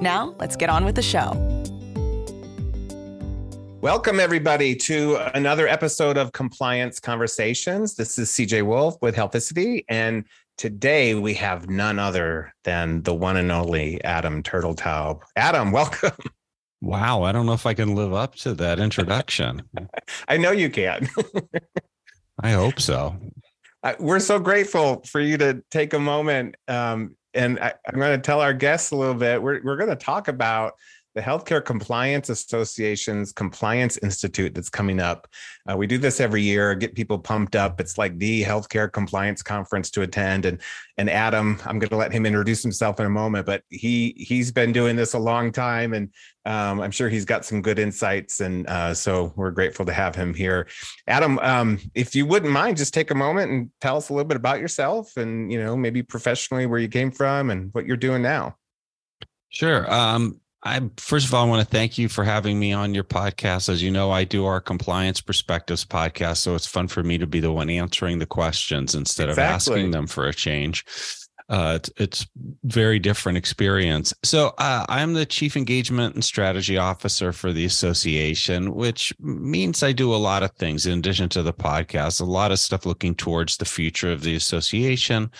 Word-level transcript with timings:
Now, 0.00 0.36
let's 0.38 0.54
get 0.54 0.70
on 0.70 0.84
with 0.84 0.94
the 0.94 1.02
show. 1.02 1.32
Welcome, 3.80 4.20
everybody, 4.20 4.76
to 4.76 5.16
another 5.34 5.66
episode 5.66 6.16
of 6.16 6.30
Compliance 6.30 7.00
Conversations. 7.00 7.96
This 7.96 8.16
is 8.16 8.30
CJ 8.30 8.64
Wolf 8.64 8.96
with 9.02 9.16
Healthicity, 9.16 9.84
and 9.88 10.24
today 10.56 11.16
we 11.16 11.34
have 11.34 11.68
none 11.68 11.98
other 11.98 12.54
than 12.62 13.02
the 13.02 13.12
one 13.12 13.36
and 13.36 13.50
only 13.50 14.02
Adam 14.04 14.40
Turteltaub. 14.44 15.20
Adam, 15.34 15.72
welcome. 15.72 16.12
Wow, 16.80 17.24
I 17.24 17.32
don't 17.32 17.46
know 17.46 17.54
if 17.54 17.66
I 17.66 17.74
can 17.74 17.96
live 17.96 18.12
up 18.12 18.36
to 18.36 18.54
that 18.54 18.78
introduction. 18.78 19.62
I 20.28 20.36
know 20.36 20.52
you 20.52 20.70
can. 20.70 21.08
I 22.40 22.52
hope 22.52 22.78
so. 22.78 23.16
We're 23.98 24.20
so 24.20 24.38
grateful 24.38 25.02
for 25.06 25.20
you 25.20 25.38
to 25.38 25.62
take 25.72 25.92
a 25.92 25.98
moment. 25.98 26.54
Um, 26.68 27.16
and 27.38 27.58
I, 27.60 27.72
am 27.86 27.98
going 27.98 28.18
to 28.18 28.22
tell 28.22 28.40
our 28.40 28.52
guests 28.52 28.90
a 28.90 28.96
little 28.96 29.14
bit. 29.14 29.40
We're, 29.40 29.60
we're 29.62 29.76
going 29.76 29.90
to 29.90 29.96
talk 29.96 30.28
about 30.28 30.74
the 31.18 31.24
Healthcare 31.24 31.64
Compliance 31.64 32.28
Association's 32.28 33.32
Compliance 33.32 33.96
Institute 34.04 34.54
that's 34.54 34.70
coming 34.70 35.00
up. 35.00 35.26
Uh, 35.68 35.76
we 35.76 35.84
do 35.84 35.98
this 35.98 36.20
every 36.20 36.42
year, 36.42 36.76
get 36.76 36.94
people 36.94 37.18
pumped 37.18 37.56
up. 37.56 37.80
It's 37.80 37.98
like 37.98 38.16
the 38.18 38.44
healthcare 38.44 38.90
compliance 38.92 39.42
conference 39.42 39.90
to 39.90 40.02
attend. 40.02 40.44
And 40.44 40.60
and 40.96 41.10
Adam, 41.10 41.58
I'm 41.66 41.80
going 41.80 41.90
to 41.90 41.96
let 41.96 42.12
him 42.12 42.24
introduce 42.24 42.62
himself 42.62 43.00
in 43.00 43.06
a 43.06 43.10
moment, 43.10 43.46
but 43.46 43.64
he 43.68 44.14
he's 44.16 44.52
been 44.52 44.70
doing 44.70 44.94
this 44.94 45.14
a 45.14 45.18
long 45.18 45.50
time, 45.50 45.92
and 45.92 46.08
um, 46.44 46.80
I'm 46.80 46.92
sure 46.92 47.08
he's 47.08 47.24
got 47.24 47.44
some 47.44 47.62
good 47.62 47.80
insights. 47.80 48.40
And 48.40 48.68
uh, 48.68 48.94
so 48.94 49.32
we're 49.34 49.50
grateful 49.50 49.86
to 49.86 49.92
have 49.92 50.14
him 50.14 50.34
here. 50.34 50.68
Adam, 51.08 51.40
um, 51.40 51.80
if 51.96 52.14
you 52.14 52.26
wouldn't 52.26 52.52
mind, 52.52 52.76
just 52.76 52.94
take 52.94 53.10
a 53.10 53.16
moment 53.16 53.50
and 53.50 53.70
tell 53.80 53.96
us 53.96 54.08
a 54.08 54.12
little 54.12 54.28
bit 54.28 54.36
about 54.36 54.60
yourself, 54.60 55.16
and 55.16 55.50
you 55.50 55.60
know 55.60 55.76
maybe 55.76 56.00
professionally 56.00 56.66
where 56.66 56.78
you 56.78 56.88
came 56.88 57.10
from 57.10 57.50
and 57.50 57.74
what 57.74 57.86
you're 57.86 57.96
doing 57.96 58.22
now. 58.22 58.54
Sure. 59.50 59.92
Um, 59.92 60.40
I 60.62 60.80
first 60.96 61.26
of 61.26 61.34
all, 61.34 61.46
I 61.46 61.48
want 61.48 61.66
to 61.66 61.70
thank 61.70 61.98
you 61.98 62.08
for 62.08 62.24
having 62.24 62.58
me 62.58 62.72
on 62.72 62.94
your 62.94 63.04
podcast. 63.04 63.68
As 63.68 63.82
you 63.82 63.90
know, 63.90 64.10
I 64.10 64.24
do 64.24 64.44
our 64.44 64.60
compliance 64.60 65.20
perspectives 65.20 65.84
podcast, 65.84 66.38
so 66.38 66.54
it's 66.54 66.66
fun 66.66 66.88
for 66.88 67.02
me 67.02 67.18
to 67.18 67.26
be 67.26 67.40
the 67.40 67.52
one 67.52 67.70
answering 67.70 68.18
the 68.18 68.26
questions 68.26 68.94
instead 68.94 69.28
exactly. 69.28 69.44
of 69.44 69.54
asking 69.54 69.90
them 69.92 70.06
for 70.06 70.26
a 70.26 70.34
change. 70.34 70.84
Uh, 71.48 71.78
it's, 71.80 71.90
it's 71.96 72.26
very 72.64 72.98
different 72.98 73.38
experience. 73.38 74.12
So 74.22 74.52
uh, 74.58 74.84
I'm 74.88 75.14
the 75.14 75.24
chief 75.24 75.56
engagement 75.56 76.14
and 76.14 76.22
strategy 76.22 76.76
officer 76.76 77.32
for 77.32 77.52
the 77.52 77.64
association, 77.64 78.74
which 78.74 79.14
means 79.18 79.82
I 79.82 79.92
do 79.92 80.14
a 80.14 80.16
lot 80.16 80.42
of 80.42 80.50
things 80.52 80.84
in 80.84 80.98
addition 80.98 81.30
to 81.30 81.42
the 81.42 81.54
podcast. 81.54 82.20
A 82.20 82.24
lot 82.24 82.52
of 82.52 82.58
stuff 82.58 82.84
looking 82.84 83.14
towards 83.14 83.56
the 83.56 83.64
future 83.64 84.12
of 84.12 84.22
the 84.22 84.34
association, 84.34 85.30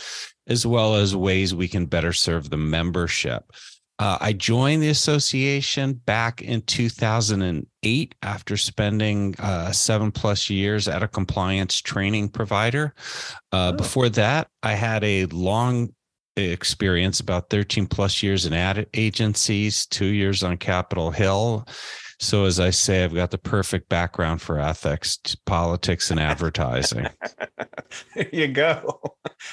as 0.47 0.65
well 0.65 0.95
as 0.95 1.15
ways 1.15 1.55
we 1.55 1.69
can 1.69 1.85
better 1.85 2.15
serve 2.15 2.49
the 2.49 2.57
membership. 2.57 3.53
Uh, 3.99 4.17
I 4.21 4.33
joined 4.33 4.83
the 4.83 4.91
association 4.91 5.95
back 5.95 6.41
in 6.41 6.63
2008 6.63 8.15
after 8.23 8.57
spending 8.57 9.35
uh, 9.41 9.73
seven 9.73 10.13
plus 10.13 10.49
years 10.49 10.87
at 10.87 11.03
a 11.03 11.09
compliance 11.09 11.81
training 11.81 12.29
provider. 12.29 12.95
Uh, 13.53 13.73
oh. 13.75 13.77
Before 13.77 14.09
that, 14.11 14.49
I 14.63 14.75
had 14.75 15.03
a 15.03 15.27
long 15.27 15.93
experience, 16.37 17.19
about 17.19 17.51
13 17.51 17.87
plus 17.87 18.23
years 18.23 18.47
in 18.47 18.53
ad 18.53 18.87
agencies, 18.95 19.87
two 19.87 20.07
years 20.07 20.43
on 20.43 20.57
Capitol 20.57 21.11
Hill. 21.11 21.67
So, 22.21 22.47
as 22.47 22.59
I 22.59 22.71
say, 22.71 23.05
I've 23.05 23.15
got 23.15 23.31
the 23.31 23.39
perfect 23.39 23.89
background 23.89 24.43
for 24.43 24.59
ethics, 24.59 25.19
politics, 25.47 26.11
and 26.11 26.19
advertising. 26.19 27.07
there 28.15 28.29
you 28.33 28.49
go. 28.49 29.01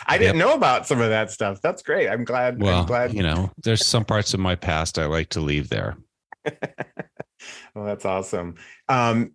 I 0.07 0.17
didn't 0.17 0.37
yep. 0.37 0.47
know 0.47 0.55
about 0.55 0.87
some 0.87 0.99
of 0.99 1.09
that 1.09 1.29
stuff. 1.29 1.61
That's 1.61 1.83
great. 1.83 2.09
I'm 2.09 2.23
glad. 2.23 2.59
Well, 2.59 2.81
I'm 2.81 2.85
glad. 2.87 3.13
you 3.13 3.21
know, 3.21 3.51
there's 3.63 3.85
some 3.85 4.03
parts 4.03 4.33
of 4.33 4.39
my 4.39 4.55
past 4.55 4.97
I 4.97 5.05
like 5.05 5.29
to 5.29 5.41
leave 5.41 5.69
there. 5.69 5.95
well, 7.75 7.85
that's 7.85 8.05
awesome. 8.05 8.55
Um, 8.89 9.33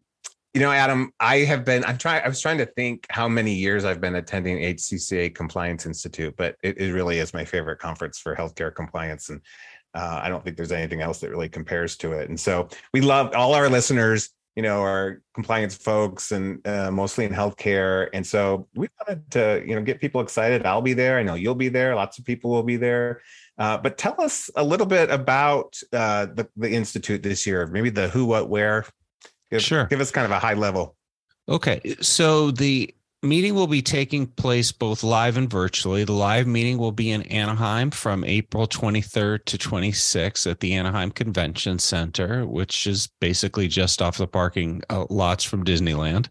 you 0.52 0.60
know, 0.60 0.72
Adam, 0.72 1.12
I 1.20 1.38
have 1.38 1.64
been, 1.64 1.84
I'm 1.84 1.97
trying, 1.97 2.24
I 2.24 2.28
was 2.28 2.41
trying 2.41 2.58
to 2.58 2.66
think 2.66 3.06
how 3.10 3.28
many 3.28 3.54
years 3.54 3.84
I've 3.84 4.00
been 4.00 4.16
attending 4.16 4.58
HCCA 4.58 5.32
Compliance 5.32 5.86
Institute, 5.86 6.34
but 6.36 6.56
it, 6.64 6.76
it 6.78 6.92
really 6.92 7.18
is 7.20 7.32
my 7.32 7.44
favorite 7.44 7.78
conference 7.78 8.18
for 8.18 8.34
healthcare 8.34 8.74
compliance. 8.74 9.28
And 9.28 9.41
uh, 9.95 10.21
I 10.23 10.28
don't 10.28 10.43
think 10.45 10.56
there's 10.56 10.73
anything 10.73 11.01
else 11.01 11.21
that 11.21 11.31
really 11.31 11.49
compares 11.49 11.97
to 11.99 12.12
it. 12.12 12.28
And 12.28 12.39
so 12.39 12.69
we 12.93 13.01
love 13.01 13.34
all 13.34 13.55
our 13.55 13.69
listeners, 13.69 14.31
you 14.56 14.62
know, 14.62 14.81
our 14.81 15.23
compliance 15.34 15.75
folks 15.75 16.33
and 16.33 16.67
uh, 16.67 16.91
mostly 16.91 17.25
in 17.25 17.33
healthcare. 17.33 18.09
And 18.12 18.27
so 18.27 18.69
we 18.75 18.89
wanted 18.99 19.31
to, 19.33 19.62
you 19.67 19.75
know, 19.75 19.83
get 19.83 20.01
people 20.01 20.21
excited. 20.21 20.67
I'll 20.67 20.83
be 20.83 20.93
there. 20.93 21.19
I 21.19 21.23
know 21.23 21.34
you'll 21.34 21.55
be 21.55 21.69
there. 21.69 21.95
Lots 21.95 22.19
of 22.19 22.25
people 22.25 22.51
will 22.51 22.62
be 22.62 22.77
there. 22.77 23.23
Uh, 23.59 23.78
but 23.78 23.99
tell 23.99 24.15
us 24.21 24.51
a 24.56 24.65
little 24.65 24.87
bit 24.87 25.11
about 25.11 25.78
uh, 25.93 26.27
the, 26.27 26.49
the 26.57 26.71
Institute 26.71 27.22
this 27.22 27.47
year, 27.47 27.67
maybe 27.67 27.91
the 27.91 28.09
who, 28.09 28.25
what, 28.25 28.49
where. 28.49 28.87
Give, 29.51 29.62
sure. 29.62 29.87
Give 29.87 30.01
us 30.01 30.11
kind 30.11 30.25
of 30.25 30.31
a 30.31 30.39
high 30.39 30.55
level. 30.55 30.97
Okay. 31.49 31.97
So 32.01 32.53
the 32.53 32.95
meeting 33.22 33.54
will 33.54 33.66
be 33.66 33.82
taking 33.82 34.26
place 34.26 34.72
both 34.72 35.03
live 35.03 35.36
and 35.36 35.50
virtually. 35.50 36.04
The 36.04 36.12
live 36.12 36.47
meeting 36.47 36.78
will 36.78 36.92
be 36.92 37.10
in 37.10 37.22
Anaheim 37.22 37.91
from 37.91 38.25
April 38.25 38.66
23rd 38.66 39.44
to 39.44 39.58
26th 39.58 40.50
at 40.50 40.60
the 40.60 40.75
Anaheim 40.75 41.10
Convention 41.10 41.78
Center, 41.78 42.47
which 42.47 42.86
is 42.86 43.09
basically 43.20 43.69
just 43.69 44.00
off 44.00 44.16
the 44.16 44.26
parking 44.26 44.82
uh, 44.88 45.04
lots 45.10 45.44
from 45.44 45.64
Disneyland. 45.64 46.28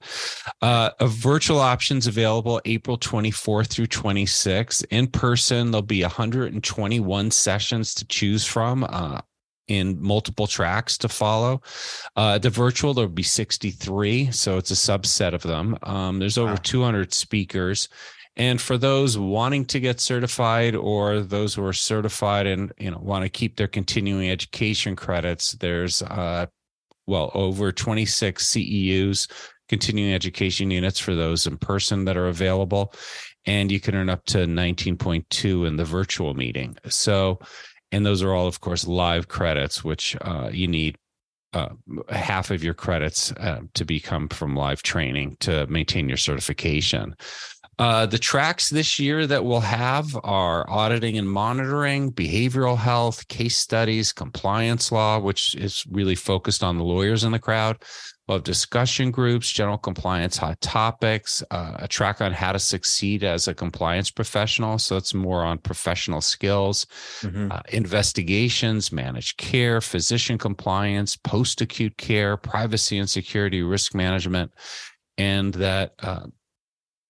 Uh, 0.61 0.89
virtual 1.01 1.59
options 1.59 2.07
available 2.07 2.59
April 2.65 2.97
24th 2.97 3.67
through 3.67 3.87
26th. 3.87 4.83
In 4.89 5.07
person, 5.07 5.71
there'll 5.71 5.83
be 5.83 6.01
121 6.01 7.31
sessions 7.31 7.93
to 7.93 8.05
choose 8.05 8.45
from. 8.45 8.83
Uh, 8.83 9.21
in 9.69 10.01
multiple 10.01 10.47
tracks 10.47 10.97
to 10.97 11.07
follow. 11.07 11.61
Uh, 12.15 12.37
the 12.37 12.49
virtual, 12.49 12.93
there'll 12.93 13.09
be 13.09 13.23
63, 13.23 14.31
so 14.31 14.57
it's 14.57 14.71
a 14.71 14.73
subset 14.73 15.33
of 15.33 15.43
them. 15.43 15.77
Um, 15.83 16.19
there's 16.19 16.37
over 16.37 16.53
wow. 16.53 16.59
200 16.61 17.13
speakers. 17.13 17.87
And 18.35 18.59
for 18.59 18.77
those 18.77 19.17
wanting 19.17 19.65
to 19.65 19.79
get 19.79 19.99
certified 19.99 20.75
or 20.75 21.21
those 21.21 21.53
who 21.53 21.65
are 21.65 21.73
certified 21.73 22.47
and 22.47 22.71
you 22.79 22.89
know 22.89 22.99
want 22.99 23.23
to 23.23 23.29
keep 23.29 23.57
their 23.57 23.67
continuing 23.67 24.29
education 24.29 24.95
credits, 24.95 25.53
there's 25.53 26.01
uh, 26.01 26.45
well 27.05 27.31
over 27.33 27.71
26 27.71 28.45
CEUs, 28.45 29.29
continuing 29.67 30.13
education 30.13 30.71
units 30.71 30.99
for 30.99 31.15
those 31.15 31.47
in 31.47 31.57
person 31.57 32.05
that 32.05 32.17
are 32.17 32.27
available. 32.27 32.93
And 33.45 33.71
you 33.71 33.79
can 33.79 33.95
earn 33.95 34.09
up 34.09 34.25
to 34.25 34.39
19.2 34.39 35.67
in 35.67 35.75
the 35.75 35.85
virtual 35.85 36.33
meeting. 36.33 36.77
So 36.87 37.39
and 37.91 38.05
those 38.05 38.21
are 38.21 38.33
all 38.33 38.47
of 38.47 38.61
course 38.61 38.87
live 38.87 39.27
credits 39.27 39.83
which 39.83 40.15
uh, 40.21 40.49
you 40.51 40.67
need 40.67 40.97
uh, 41.53 41.69
half 42.09 42.51
of 42.51 42.63
your 42.63 42.75
credits 42.75 43.31
uh, 43.33 43.61
to 43.73 43.83
become 43.83 44.27
from 44.29 44.55
live 44.55 44.83
training 44.83 45.35
to 45.39 45.65
maintain 45.67 46.07
your 46.07 46.17
certification 46.17 47.15
uh, 47.79 48.05
the 48.05 48.19
tracks 48.19 48.69
this 48.69 48.99
year 48.99 49.25
that 49.25 49.43
we'll 49.43 49.59
have 49.59 50.15
are 50.23 50.69
auditing 50.69 51.17
and 51.17 51.29
monitoring, 51.29 52.11
behavioral 52.11 52.77
health, 52.77 53.27
case 53.27 53.57
studies, 53.57 54.13
compliance 54.13 54.91
law, 54.91 55.17
which 55.17 55.55
is 55.55 55.85
really 55.89 56.15
focused 56.15 56.63
on 56.63 56.77
the 56.77 56.83
lawyers 56.83 57.23
in 57.23 57.31
the 57.31 57.39
crowd, 57.39 57.77
We'll 58.29 58.37
have 58.37 58.43
discussion 58.43 59.09
groups, 59.09 59.51
general 59.51 59.79
compliance 59.79 60.37
hot 60.37 60.61
topics, 60.61 61.43
uh, 61.49 61.77
a 61.79 61.87
track 61.87 62.21
on 62.21 62.31
how 62.31 62.51
to 62.51 62.59
succeed 62.59 63.23
as 63.23 63.47
a 63.47 63.55
compliance 63.55 64.11
professional. 64.11 64.77
So 64.77 64.97
it's 64.97 65.15
more 65.15 65.43
on 65.43 65.57
professional 65.57 66.21
skills, 66.21 66.85
mm-hmm. 67.21 67.51
uh, 67.51 67.61
investigations, 67.69 68.91
managed 68.91 69.37
care, 69.37 69.81
physician 69.81 70.37
compliance, 70.37 71.15
post 71.15 71.61
acute 71.61 71.97
care, 71.97 72.37
privacy 72.37 72.99
and 72.99 73.09
security, 73.09 73.63
risk 73.63 73.95
management, 73.95 74.51
and 75.17 75.51
that 75.55 75.95
uh, 75.97 76.27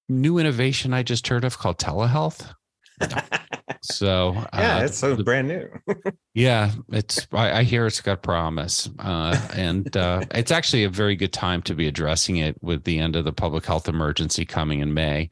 new 0.09 0.37
innovation 0.37 0.93
I 0.93 1.03
just 1.03 1.27
heard 1.27 1.43
of 1.43 1.57
called 1.57 1.77
telehealth. 1.77 2.53
so 3.81 4.33
yeah, 4.53 4.77
uh, 4.79 4.83
it's 4.83 4.97
so 4.97 5.15
the, 5.15 5.23
brand 5.23 5.47
new. 5.47 5.69
yeah, 6.33 6.71
it's 6.89 7.27
I, 7.31 7.59
I, 7.59 7.63
hear 7.63 7.85
it's 7.85 8.01
got 8.01 8.23
promise, 8.23 8.89
uh, 8.99 9.39
and 9.55 9.95
uh, 9.95 10.23
it's 10.31 10.51
actually 10.51 10.83
a 10.83 10.89
very 10.89 11.15
good 11.15 11.31
time 11.31 11.61
to 11.63 11.75
be 11.75 11.87
addressing 11.87 12.37
it 12.37 12.61
with 12.61 12.83
the 12.83 12.99
end 12.99 13.15
of 13.15 13.23
the 13.23 13.31
public 13.31 13.65
health 13.65 13.87
emergency 13.87 14.45
coming 14.45 14.81
in 14.81 14.93
May. 14.93 15.29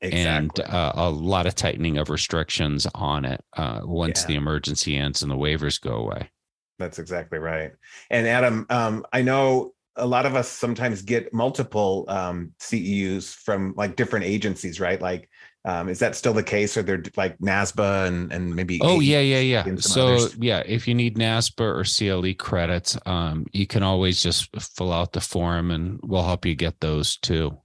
Exactly. 0.00 0.20
And 0.20 0.60
uh, 0.60 0.92
a 0.94 1.10
lot 1.10 1.46
of 1.46 1.54
tightening 1.54 1.98
of 1.98 2.08
restrictions 2.08 2.86
on 2.94 3.26
it 3.26 3.44
uh, 3.56 3.80
once 3.84 4.22
yeah. 4.22 4.28
the 4.28 4.34
emergency 4.36 4.96
ends 4.96 5.22
and 5.22 5.30
the 5.30 5.36
waivers 5.36 5.78
go 5.78 5.96
away. 5.96 6.30
That's 6.78 6.98
exactly 6.98 7.38
right. 7.38 7.72
And 8.08 8.26
Adam, 8.26 8.64
um, 8.70 9.04
I 9.12 9.20
know 9.20 9.74
a 9.96 10.06
lot 10.06 10.26
of 10.26 10.34
us 10.34 10.48
sometimes 10.48 11.02
get 11.02 11.32
multiple 11.32 12.04
um, 12.08 12.52
CEUs 12.60 13.34
from 13.34 13.74
like 13.76 13.96
different 13.96 14.26
agencies, 14.26 14.80
right? 14.80 15.00
Like, 15.00 15.28
um, 15.64 15.88
is 15.88 15.98
that 15.98 16.16
still 16.16 16.32
the 16.32 16.42
case? 16.42 16.76
Or 16.76 16.82
they're 16.82 17.02
like 17.16 17.38
NASBA 17.38 18.06
and 18.06 18.32
and 18.32 18.54
maybe? 18.54 18.80
Oh 18.82 19.00
yeah, 19.00 19.20
yeah, 19.20 19.40
yeah. 19.40 19.76
So 19.76 20.14
others? 20.14 20.36
yeah, 20.38 20.62
if 20.64 20.88
you 20.88 20.94
need 20.94 21.16
NASBA 21.16 21.60
or 21.60 21.84
CLE 21.84 22.34
credits, 22.34 22.96
um, 23.04 23.46
you 23.52 23.66
can 23.66 23.82
always 23.82 24.22
just 24.22 24.48
fill 24.76 24.92
out 24.92 25.12
the 25.12 25.20
form, 25.20 25.70
and 25.70 26.00
we'll 26.02 26.24
help 26.24 26.46
you 26.46 26.54
get 26.54 26.80
those 26.80 27.16
too. 27.16 27.58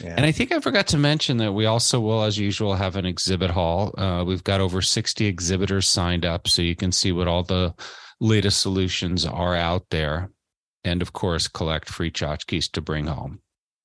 Yeah. 0.00 0.14
And 0.16 0.26
I 0.26 0.32
think 0.32 0.52
I 0.52 0.60
forgot 0.60 0.88
to 0.88 0.98
mention 0.98 1.38
that 1.38 1.52
we 1.52 1.66
also 1.66 2.00
will, 2.00 2.22
as 2.22 2.38
usual, 2.38 2.74
have 2.74 2.96
an 2.96 3.06
exhibit 3.06 3.50
hall. 3.50 3.94
Uh, 3.96 4.24
we've 4.26 4.44
got 4.44 4.60
over 4.60 4.82
60 4.82 5.24
exhibitors 5.26 5.88
signed 5.88 6.24
up, 6.24 6.48
so 6.48 6.62
you 6.62 6.76
can 6.76 6.92
see 6.92 7.12
what 7.12 7.28
all 7.28 7.42
the 7.42 7.74
latest 8.20 8.60
solutions 8.60 9.24
are 9.24 9.54
out 9.54 9.86
there. 9.90 10.30
And 10.84 11.02
of 11.02 11.12
course, 11.12 11.48
collect 11.48 11.88
free 11.88 12.10
tchotchkes 12.10 12.70
to 12.72 12.80
bring 12.80 13.06
home. 13.06 13.40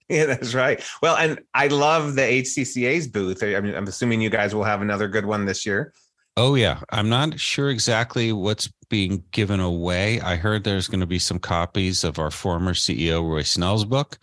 Yeah, 0.09 0.25
that's 0.25 0.53
right. 0.53 0.81
Well, 1.01 1.17
and 1.17 1.41
I 1.53 1.67
love 1.67 2.15
the 2.15 2.21
HCCA's 2.21 3.07
booth. 3.07 3.43
I 3.43 3.59
mean, 3.59 3.75
I'm 3.75 3.87
assuming 3.87 4.21
you 4.21 4.29
guys 4.29 4.55
will 4.55 4.63
have 4.63 4.81
another 4.81 5.07
good 5.07 5.25
one 5.25 5.45
this 5.45 5.65
year. 5.65 5.93
Oh 6.37 6.53
yeah, 6.53 6.81
I'm 6.91 7.09
not 7.09 7.39
sure 7.39 7.69
exactly 7.71 8.31
what's 8.31 8.69
being 8.89 9.23
given 9.31 9.59
away. 9.59 10.21
I 10.21 10.35
heard 10.35 10.63
there's 10.63 10.87
going 10.87 10.99
to 10.99 11.07
be 11.07 11.17
some 11.19 11.39
copies 11.39 12.03
of 12.03 12.19
our 12.19 12.29
former 12.29 12.73
CEO 12.73 13.27
Roy 13.27 13.41
Snell's 13.41 13.85
book, 13.85 14.19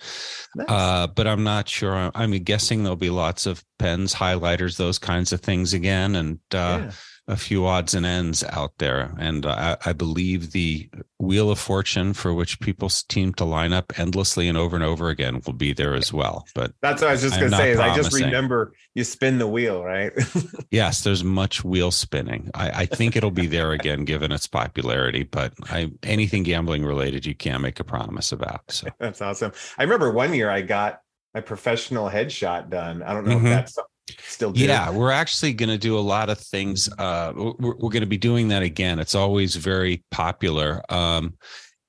nice. 0.55 0.67
uh, 0.71 1.09
but 1.09 1.26
I'm 1.26 1.43
not 1.43 1.69
sure. 1.69 2.12
I'm 2.15 2.31
guessing 2.31 2.85
there'll 2.85 2.97
be 2.97 3.11
lots 3.11 3.47
of 3.47 3.65
pens, 3.81 4.15
highlighters, 4.15 4.76
those 4.76 4.99
kinds 4.99 5.32
of 5.32 5.41
things 5.41 5.75
again, 5.75 6.15
and 6.15 6.38
uh, 6.55 6.85
yeah 6.85 6.93
a 7.26 7.37
few 7.37 7.67
odds 7.67 7.94
and 7.94 8.05
ends 8.05 8.44
out 8.44 8.73
there. 8.79 9.15
And 9.19 9.47
I, 9.47 9.76
I, 9.85 9.93
believe 9.94 10.53
the 10.53 10.91
Wheel 11.19 11.50
of 11.50 11.59
Fortune, 11.59 12.12
for 12.12 12.35
which 12.35 12.61
people 12.61 12.91
seem 12.91 13.32
to 13.35 13.44
line 13.44 13.73
up 13.73 13.99
endlessly 13.99 14.47
and 14.47 14.59
over 14.59 14.76
and 14.76 14.85
over 14.85 15.09
again, 15.09 15.41
will 15.47 15.55
be 15.55 15.73
there 15.73 15.94
as 15.94 16.12
well. 16.12 16.47
But 16.55 16.73
that's 16.82 17.00
what 17.00 17.09
I 17.09 17.12
was 17.12 17.23
just 17.23 17.38
going 17.38 17.50
to 17.50 17.56
say. 17.56 17.71
Is 17.71 17.79
I 17.79 17.97
just 17.97 18.12
remember 18.12 18.75
you 18.94 19.05
spin 19.05 19.38
the 19.38 19.47
wheel, 19.47 19.82
right? 19.82 20.12
yes, 20.71 21.03
there's 21.03 21.25
much 21.25 21.65
wheel 21.65 21.91
spinning. 21.91 22.50
I, 22.53 22.71
I 22.71 22.87
think 22.87 23.17
it'll 23.17 23.31
be 23.31 23.47
there 23.47 23.73
again, 23.73 24.05
given 24.05 24.31
its 24.31 24.47
popularity. 24.47 25.23
But 25.23 25.55
I, 25.71 25.91
anything 26.03 26.43
gambling 26.43 26.85
related, 26.85 27.25
you 27.25 27.35
can't 27.35 27.62
make 27.62 27.81
a 27.81 27.85
promise 27.85 28.32
about. 28.32 28.71
So 28.71 28.88
that's 28.99 29.23
awesome. 29.23 29.53
I 29.79 29.85
remember 29.85 30.11
one 30.11 30.35
year 30.35 30.50
I 30.50 30.61
got 30.61 31.00
my 31.32 31.41
professional 31.41 32.11
headshot 32.11 32.69
done. 32.69 33.03
I 33.03 33.15
don't 33.15 33.26
know 33.26 33.37
mm-hmm. 33.37 33.47
if 33.47 33.53
that's 33.53 33.79
still 34.20 34.52
do. 34.52 34.64
yeah 34.64 34.90
we're 34.90 35.10
actually 35.10 35.52
going 35.52 35.68
to 35.68 35.78
do 35.78 35.98
a 35.98 36.00
lot 36.00 36.28
of 36.28 36.38
things 36.38 36.88
uh 36.98 37.32
we're, 37.34 37.74
we're 37.76 37.90
going 37.90 38.00
to 38.00 38.06
be 38.06 38.18
doing 38.18 38.48
that 38.48 38.62
again 38.62 38.98
it's 38.98 39.14
always 39.14 39.56
very 39.56 40.04
popular 40.10 40.82
um 40.90 41.34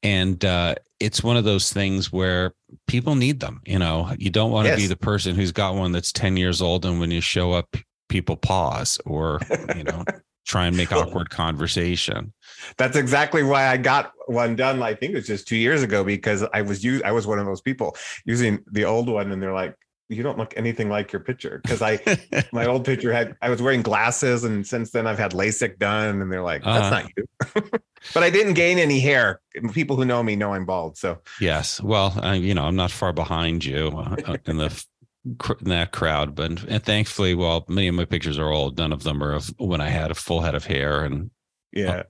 and 0.03 0.45
uh 0.45 0.75
it's 0.99 1.21
one 1.21 1.35
of 1.35 1.43
those 1.43 1.73
things 1.73 2.11
where 2.11 2.53
people 2.87 3.15
need 3.15 3.39
them 3.39 3.61
you 3.65 3.79
know 3.79 4.09
you 4.17 4.29
don't 4.29 4.51
want 4.51 4.65
to 4.65 4.71
yes. 4.71 4.79
be 4.79 4.87
the 4.87 4.95
person 4.95 5.35
who's 5.35 5.51
got 5.51 5.75
one 5.75 5.91
that's 5.91 6.11
10 6.11 6.37
years 6.37 6.61
old 6.61 6.85
and 6.85 6.99
when 6.99 7.11
you 7.11 7.21
show 7.21 7.51
up 7.51 7.75
people 8.07 8.37
pause 8.37 8.99
or 9.05 9.39
you 9.75 9.83
know 9.83 10.03
try 10.45 10.67
and 10.67 10.77
make 10.77 10.91
awkward 10.91 11.29
conversation 11.29 12.31
that's 12.77 12.95
exactly 12.95 13.41
why 13.41 13.67
i 13.67 13.75
got 13.75 14.11
one 14.27 14.55
done 14.55 14.81
i 14.81 14.93
think 14.93 15.11
it 15.11 15.15
was 15.15 15.27
just 15.27 15.47
two 15.47 15.57
years 15.57 15.81
ago 15.81 16.03
because 16.03 16.45
i 16.53 16.61
was 16.61 16.83
you 16.83 17.01
i 17.03 17.11
was 17.11 17.25
one 17.25 17.39
of 17.39 17.45
those 17.45 17.61
people 17.61 17.95
using 18.25 18.63
the 18.71 18.85
old 18.85 19.09
one 19.09 19.31
and 19.31 19.41
they're 19.41 19.53
like 19.53 19.75
you 20.09 20.21
don't 20.21 20.37
look 20.37 20.53
anything 20.55 20.89
like 20.89 21.11
your 21.11 21.19
picture 21.19 21.59
because 21.63 21.81
I 21.81 21.99
my 22.51 22.65
old 22.65 22.85
picture 22.85 23.11
had 23.11 23.35
I 23.41 23.49
was 23.49 23.61
wearing 23.61 23.81
glasses 23.81 24.43
and 24.43 24.65
since 24.65 24.91
then 24.91 25.07
I've 25.07 25.17
had 25.17 25.31
LASIK 25.31 25.79
done 25.79 26.21
and 26.21 26.31
they're 26.31 26.43
like 26.43 26.63
that's 26.63 26.85
uh-huh. 26.85 27.01
not 27.01 27.11
you. 27.17 27.79
but 28.13 28.23
I 28.23 28.29
didn't 28.29 28.53
gain 28.53 28.77
any 28.77 28.99
hair. 28.99 29.41
People 29.73 29.95
who 29.95 30.05
know 30.05 30.21
me 30.21 30.35
know 30.35 30.53
I'm 30.53 30.65
bald. 30.65 30.97
So 30.97 31.19
yes, 31.41 31.81
well, 31.81 32.13
I, 32.21 32.35
you 32.35 32.53
know 32.53 32.65
I'm 32.65 32.75
not 32.75 32.91
far 32.91 33.13
behind 33.13 33.65
you 33.65 33.87
uh, 33.95 34.15
uh 34.25 34.37
in 34.45 34.57
the 34.57 34.85
in 35.25 35.69
that 35.69 35.91
crowd, 35.91 36.35
but 36.35 36.63
and 36.65 36.83
thankfully, 36.83 37.33
while 37.33 37.65
many 37.67 37.87
of 37.87 37.95
my 37.95 38.05
pictures 38.05 38.37
are 38.37 38.51
old, 38.51 38.77
none 38.77 38.91
of 38.91 39.03
them 39.03 39.23
are 39.23 39.33
of 39.33 39.47
when 39.57 39.81
I 39.81 39.89
had 39.89 40.11
a 40.11 40.15
full 40.15 40.41
head 40.41 40.53
of 40.53 40.65
hair 40.65 41.03
and 41.03 41.31
yeah, 41.71 41.91
uh, 41.91 42.03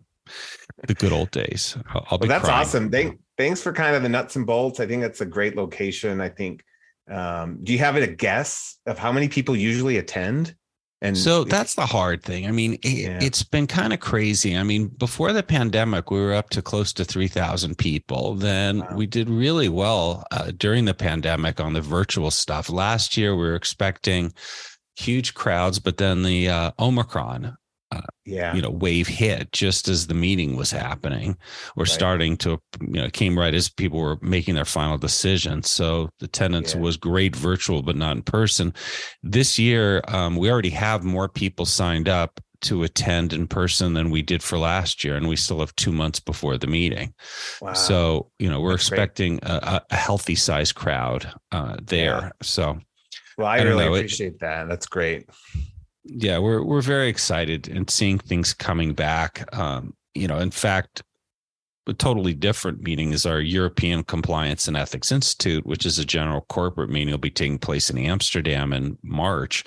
the 0.86 0.94
good 0.94 1.13
old 1.13 1.31
days. 1.31 1.77
I'll, 1.89 2.06
I'll 2.12 2.18
well, 2.19 2.27
that's 2.27 2.50
awesome. 2.50 2.91
Thank, 2.91 3.19
thanks 3.38 3.62
for 3.62 3.71
kind 3.71 3.95
of 3.95 4.03
the 4.03 4.09
nuts 4.09 4.36
and 4.36 4.45
bolts. 4.45 4.81
I 4.81 4.86
think 4.86 5.01
that's 5.01 5.21
a 5.21 5.25
great 5.25 5.56
location. 5.56 6.19
I 6.19 6.27
think 6.27 6.63
um, 7.09 7.59
do 7.63 7.71
you 7.71 7.79
have 7.79 7.95
a 7.95 8.07
guess 8.07 8.77
of 8.85 8.97
how 8.97 9.11
many 9.11 9.27
people 9.27 9.55
usually 9.55 9.97
attend? 9.97 10.55
And 11.01 11.17
so 11.17 11.43
that's 11.43 11.75
the 11.75 11.85
hard 11.85 12.23
thing. 12.23 12.47
I 12.47 12.51
mean, 12.51 12.75
it, 12.75 12.85
yeah. 12.85 13.19
it's 13.21 13.43
been 13.43 13.67
kind 13.67 13.93
of 13.93 13.99
crazy. 13.99 14.57
I 14.57 14.63
mean, 14.63 14.87
before 14.87 15.33
the 15.33 15.43
pandemic, 15.43 16.09
we 16.09 16.19
were 16.19 16.33
up 16.33 16.49
to 16.51 16.61
close 16.61 16.93
to 16.93 17.05
3,000 17.05 17.77
people. 17.77 18.33
Then 18.33 18.79
wow. 18.79 18.95
we 18.95 19.05
did 19.05 19.29
really 19.29 19.69
well 19.69 20.23
uh, 20.31 20.51
during 20.57 20.85
the 20.85 20.93
pandemic 20.93 21.59
on 21.59 21.73
the 21.73 21.81
virtual 21.81 22.31
stuff. 22.31 22.69
Last 22.69 23.17
year, 23.17 23.35
we 23.35 23.43
were 23.43 23.55
expecting 23.55 24.33
huge 24.95 25.33
crowds, 25.35 25.79
but 25.79 25.97
then 25.97 26.23
the 26.23 26.49
uh, 26.49 26.71
Omicron 26.79 27.55
uh, 27.91 28.01
yeah 28.25 28.55
you 28.55 28.61
know 28.61 28.69
wave 28.69 29.07
hit 29.07 29.51
just 29.51 29.87
as 29.87 30.07
the 30.07 30.13
meeting 30.13 30.55
was 30.55 30.71
happening 30.71 31.37
we're 31.75 31.83
right. 31.83 31.89
starting 31.89 32.37
to 32.37 32.59
you 32.81 33.01
know 33.01 33.09
came 33.09 33.37
right 33.37 33.53
as 33.53 33.69
people 33.69 33.99
were 33.99 34.17
making 34.21 34.55
their 34.55 34.65
final 34.65 34.97
decision 34.97 35.61
so 35.61 36.09
the 36.19 36.25
attendance 36.25 36.73
yeah. 36.73 36.81
was 36.81 36.97
great 36.97 37.35
virtual 37.35 37.81
but 37.81 37.95
not 37.95 38.17
in 38.17 38.23
person 38.23 38.73
this 39.21 39.59
year 39.59 40.01
um, 40.07 40.35
we 40.35 40.51
already 40.51 40.69
have 40.69 41.03
more 41.03 41.29
people 41.29 41.65
signed 41.65 42.09
up 42.09 42.39
to 42.61 42.83
attend 42.83 43.33
in 43.33 43.45
person 43.45 43.93
than 43.93 44.09
we 44.09 44.21
did 44.21 44.41
for 44.41 44.57
last 44.57 45.03
year 45.03 45.15
and 45.15 45.27
we 45.27 45.35
still 45.35 45.59
have 45.59 45.75
two 45.75 45.91
months 45.91 46.19
before 46.19 46.57
the 46.57 46.67
meeting 46.67 47.13
wow. 47.61 47.73
so 47.73 48.31
you 48.39 48.49
know 48.49 48.59
we're 48.59 48.71
That's 48.71 48.88
expecting 48.88 49.39
a, 49.43 49.81
a, 49.89 49.95
healthy 49.95 50.35
size 50.35 50.71
crowd 50.71 51.31
uh, 51.51 51.75
there 51.83 52.21
yeah. 52.21 52.29
so 52.41 52.79
well 53.38 53.47
i, 53.47 53.57
I 53.57 53.61
really 53.61 53.85
know. 53.85 53.93
appreciate 53.93 54.33
it, 54.33 54.39
that 54.39 54.67
that's 54.67 54.88
great 54.88 55.29
yeah, 56.05 56.37
we're 56.37 56.63
we're 56.63 56.81
very 56.81 57.09
excited 57.09 57.67
and 57.67 57.89
seeing 57.89 58.19
things 58.19 58.53
coming 58.53 58.93
back. 58.93 59.47
Um, 59.57 59.93
you 60.13 60.27
know, 60.27 60.39
in 60.39 60.51
fact, 60.51 61.03
a 61.87 61.93
totally 61.93 62.33
different 62.33 62.81
meeting 62.81 63.11
is 63.11 63.25
our 63.25 63.39
European 63.39 64.03
Compliance 64.03 64.67
and 64.67 64.77
Ethics 64.77 65.11
Institute, 65.11 65.65
which 65.65 65.85
is 65.85 65.99
a 65.99 66.05
general 66.05 66.41
corporate 66.49 66.89
meeting. 66.89 67.11
will 67.11 67.17
be 67.17 67.29
taking 67.29 67.59
place 67.59 67.89
in 67.89 67.97
Amsterdam 67.97 68.73
in 68.73 68.97
March. 69.03 69.63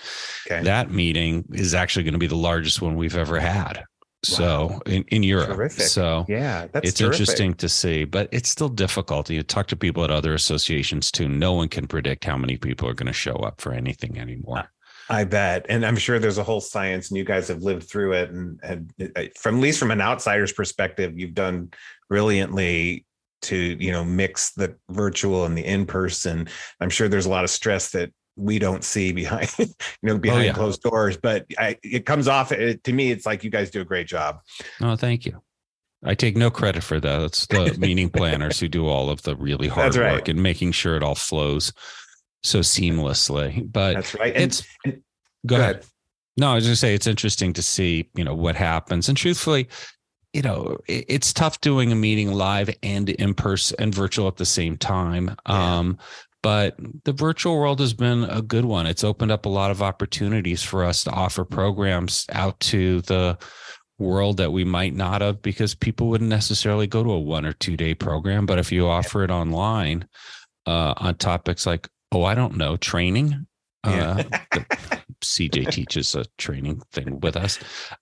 Okay. 0.47 0.63
That 0.63 0.91
meeting 0.91 1.45
is 1.53 1.75
actually 1.75 2.05
going 2.05 2.15
to 2.15 2.19
be 2.19 2.27
the 2.27 2.37
largest 2.37 2.83
one 2.83 2.97
we've 2.97 3.17
ever 3.17 3.39
had. 3.39 3.85
So 4.25 4.81
in, 4.85 5.05
in 5.09 5.23
Europe. 5.23 5.57
Terrific. 5.57 5.87
So 5.87 6.25
yeah, 6.29 6.67
that's 6.73 6.89
it's 6.89 6.99
terrific. 6.99 7.21
interesting 7.21 7.55
to 7.55 7.69
see, 7.69 8.05
but 8.05 8.29
it's 8.33 8.49
still 8.49 8.69
difficult. 8.69 9.31
You 9.31 9.43
talk 9.45 9.69
to 9.69 9.77
people 9.77 10.03
at 10.03 10.11
other 10.11 10.35
associations 10.35 11.13
too. 11.13 11.29
No 11.29 11.53
one 11.53 11.69
can 11.69 11.87
predict 11.87 12.25
how 12.25 12.37
many 12.37 12.57
people 12.57 12.89
are 12.89 12.95
going 12.95 13.07
to 13.07 13.13
show 13.13 13.37
up 13.37 13.61
for 13.61 13.73
anything 13.73 14.19
anymore. 14.19 14.71
I 15.11 15.25
bet, 15.25 15.67
and 15.69 15.87
I'm 15.87 15.97
sure 15.97 16.19
there's 16.19 16.39
a 16.39 16.45
whole 16.45 16.61
science, 16.61 17.09
and 17.09 17.17
you 17.17 17.25
guys 17.25 17.49
have 17.49 17.63
lived 17.63 17.85
through 17.85 18.13
it, 18.13 18.31
and, 18.31 18.61
and 18.63 18.93
from 19.37 19.57
at 19.57 19.61
least 19.61 19.79
from 19.79 19.91
an 19.91 20.01
outsider's 20.01 20.53
perspective, 20.53 21.19
you've 21.19 21.35
done 21.35 21.71
brilliantly 22.09 23.07
to 23.41 23.57
you 23.57 23.93
know 23.93 24.05
mix 24.05 24.53
the 24.53 24.77
virtual 24.91 25.45
and 25.45 25.57
the 25.57 25.65
in 25.65 25.87
person. 25.87 26.49
I'm 26.81 26.91
sure 26.91 27.09
there's 27.09 27.27
a 27.27 27.31
lot 27.31 27.45
of 27.45 27.51
stress 27.51 27.91
that 27.93 28.13
we 28.37 28.59
don't 28.59 28.85
see 28.85 29.13
behind 29.13 29.51
you 29.59 29.67
know 30.03 30.15
oh, 30.15 30.19
behind 30.19 30.43
oh, 30.43 30.47
yeah. 30.47 30.53
closed 30.53 30.83
doors, 30.83 31.17
but 31.17 31.47
I, 31.59 31.77
it 31.83 32.05
comes 32.05 32.29
off 32.29 32.53
it, 32.53 32.85
to 32.85 32.93
me. 32.93 33.11
It's 33.11 33.27
like 33.27 33.45
you 33.45 33.51
guys 33.51 33.71
do 33.71 33.81
a 33.81 33.85
great 33.85 34.07
job. 34.07 34.41
Oh, 34.81 34.97
thank 34.97 35.25
you. 35.25 35.43
I 36.05 36.15
take 36.15 36.37
no 36.37 36.51
credit 36.51 36.85
for 36.85 37.01
that. 37.01 37.23
It's 37.23 37.47
the 37.47 37.77
meeting 37.79 38.09
planners 38.09 38.61
who 38.61 38.69
do 38.69 38.87
all 38.87 39.11
of 39.11 39.23
the 39.23 39.35
really 39.35 39.67
hard 39.69 39.97
right. 39.97 40.13
work 40.13 40.29
and 40.29 40.41
making 40.41 40.73
sure 40.73 40.97
it 40.97 41.03
all 41.03 41.17
flows 41.17 41.73
so 42.43 42.61
seamlessly. 42.61 43.71
But 43.71 43.95
that's 43.95 44.15
right. 44.15 44.35
And, 44.35 44.45
it's 44.45 44.67
and, 44.85 45.03
go, 45.47 45.57
go 45.57 45.63
ahead. 45.63 45.77
ahead. 45.77 45.87
No, 46.37 46.53
I 46.53 46.55
was 46.55 46.65
going 46.65 46.73
to 46.73 46.77
say 46.77 46.95
it's 46.95 47.07
interesting 47.07 47.53
to 47.55 47.63
see, 47.63 48.09
you 48.15 48.23
know, 48.23 48.35
what 48.35 48.55
happens. 48.55 49.09
And 49.09 49.19
truthfully, 49.19 49.69
you 50.33 50.43
know, 50.43 50.79
it, 50.87 51.05
it's 51.09 51.33
tough 51.33 51.61
doing 51.61 51.91
a 51.91 51.97
meeting 51.97 52.33
live 52.33 52.71
and 52.83 53.09
in 53.09 53.35
person 53.35 53.77
and 53.81 53.95
virtual 53.95 54.29
at 54.29 54.37
the 54.37 54.47
same 54.47 54.77
time. 54.77 55.37
Yeah. 55.49 55.79
Um, 55.79 55.99
but 56.43 56.77
the 57.05 57.13
virtual 57.13 57.59
world 57.59 57.81
has 57.81 57.93
been 57.93 58.25
a 58.25 58.41
good 58.41 58.65
one. 58.65 58.87
It's 58.87 59.03
opened 59.03 59.33
up 59.33 59.45
a 59.45 59.49
lot 59.49 59.73
of 59.73 59.83
opportunities 59.83 60.63
for 60.63 60.85
us 60.85 61.03
to 61.05 61.11
offer 61.11 61.45
programs 61.45 62.27
out 62.33 62.61
to 62.61 63.01
the 63.03 63.37
world 63.99 64.37
that 64.37 64.53
we 64.53 64.63
might 64.63 64.95
not 64.95 65.21
have 65.21 65.43
because 65.43 65.75
people 65.75 66.07
wouldn't 66.09 66.31
necessarily 66.31 66.87
go 66.87 67.03
to 67.03 67.11
a 67.11 67.19
one 67.19 67.45
or 67.45 67.53
two 67.55 67.77
day 67.77 67.95
program. 67.95 68.47
But 68.47 68.61
if 68.61 68.71
you 68.71 68.87
offer 68.87 69.25
it 69.25 69.31
online 69.33 70.07
uh, 70.67 70.95
on 70.97 71.17
topics 71.17 71.67
like 71.67 71.89
oh, 72.13 72.25
I 72.25 72.35
don't 72.35 72.57
know, 72.57 72.77
training. 72.77 73.47
Yeah. 73.87 74.25
Uh, 74.53 74.61
CJ 75.23 75.71
teaches 75.73 76.15
a 76.15 76.25
training 76.37 76.83
thing 76.93 77.21
with 77.21 77.37
us. 77.37 77.59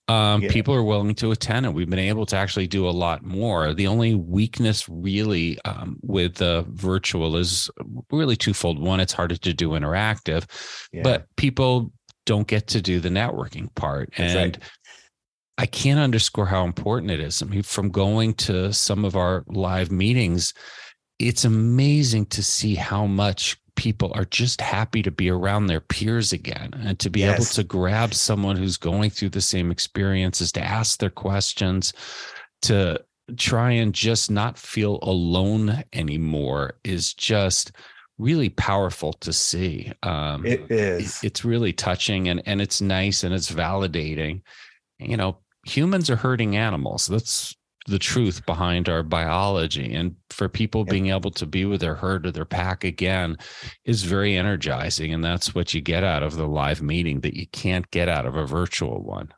Um, 0.07 0.41
yeah. 0.41 0.51
People 0.51 0.73
are 0.73 0.83
willing 0.83 1.15
to 1.15 1.31
attend, 1.31 1.65
and 1.65 1.75
we've 1.75 1.89
been 1.89 1.99
able 1.99 2.25
to 2.27 2.35
actually 2.35 2.67
do 2.67 2.87
a 2.87 2.91
lot 2.91 3.23
more. 3.23 3.73
The 3.73 3.87
only 3.87 4.15
weakness, 4.15 4.87
really, 4.89 5.59
um, 5.65 5.97
with 6.01 6.35
the 6.35 6.65
virtual 6.69 7.37
is 7.37 7.69
really 8.11 8.35
twofold. 8.35 8.79
One, 8.79 8.99
it's 8.99 9.13
harder 9.13 9.37
to 9.37 9.53
do 9.53 9.69
interactive, 9.69 10.45
yeah. 10.91 11.01
but 11.03 11.25
people 11.37 11.91
don't 12.25 12.47
get 12.47 12.67
to 12.67 12.81
do 12.81 12.99
the 12.99 13.09
networking 13.09 13.73
part, 13.75 14.09
That's 14.17 14.35
and 14.35 14.57
right. 14.57 14.63
I 15.59 15.65
can't 15.65 15.99
underscore 15.99 16.45
how 16.45 16.65
important 16.65 17.11
it 17.11 17.19
is. 17.19 17.41
I 17.41 17.45
mean, 17.45 17.63
from 17.63 17.89
going 17.89 18.35
to 18.35 18.71
some 18.73 19.05
of 19.05 19.15
our 19.15 19.43
live 19.47 19.91
meetings, 19.91 20.53
it's 21.19 21.45
amazing 21.45 22.25
to 22.27 22.43
see 22.43 22.75
how 22.75 23.05
much 23.05 23.57
people 23.75 24.11
are 24.15 24.25
just 24.25 24.59
happy 24.59 25.01
to 25.03 25.11
be 25.11 25.29
around 25.29 25.67
their 25.67 25.79
peers 25.79 26.33
again 26.33 26.73
and 26.83 26.99
to 26.99 27.09
be 27.09 27.21
yes. 27.21 27.35
able 27.35 27.45
to 27.45 27.63
grab 27.63 28.13
someone 28.13 28.55
who's 28.55 28.77
going 28.77 29.09
through 29.09 29.29
the 29.29 29.41
same 29.41 29.71
experiences, 29.71 30.51
to 30.51 30.61
ask 30.61 30.99
their 30.99 31.11
questions, 31.11 31.93
to 32.63 32.99
try 33.37 33.71
and 33.71 33.93
just 33.93 34.31
not 34.31 34.57
feel 34.57 34.99
alone 35.01 35.83
anymore 35.93 36.73
is 36.83 37.13
just 37.13 37.71
really 38.17 38.49
powerful 38.49 39.13
to 39.13 39.31
see. 39.31 39.91
Um, 40.03 40.45
it 40.45 40.71
is. 40.71 41.23
It's 41.23 41.45
really 41.45 41.73
touching 41.73 42.29
and, 42.29 42.41
and 42.45 42.61
it's 42.61 42.81
nice 42.81 43.23
and 43.23 43.33
it's 43.33 43.51
validating. 43.51 44.41
You 44.97 45.17
know, 45.17 45.37
humans 45.65 46.09
are 46.09 46.15
hurting 46.15 46.55
animals. 46.55 47.05
That's 47.05 47.55
the 47.85 47.99
truth 47.99 48.45
behind 48.45 48.89
our 48.89 49.03
biology. 49.03 49.93
And 49.93 50.15
for 50.37 50.47
people 50.47 50.81
yep. 50.81 50.91
being 50.91 51.07
able 51.07 51.31
to 51.31 51.47
be 51.47 51.65
with 51.65 51.81
their 51.81 51.95
herd 51.95 52.27
or 52.27 52.31
their 52.31 52.45
pack 52.45 52.83
again 52.83 53.37
is 53.85 54.03
very 54.03 54.37
energizing. 54.37 55.11
And 55.11 55.23
that's 55.23 55.55
what 55.55 55.73
you 55.73 55.81
get 55.81 56.03
out 56.03 56.21
of 56.21 56.35
the 56.35 56.47
live 56.47 56.79
meeting 56.79 57.21
that 57.21 57.35
you 57.35 57.47
can't 57.47 57.89
get 57.89 58.07
out 58.07 58.27
of 58.27 58.35
a 58.35 58.45
virtual 58.45 59.01
one. 59.01 59.33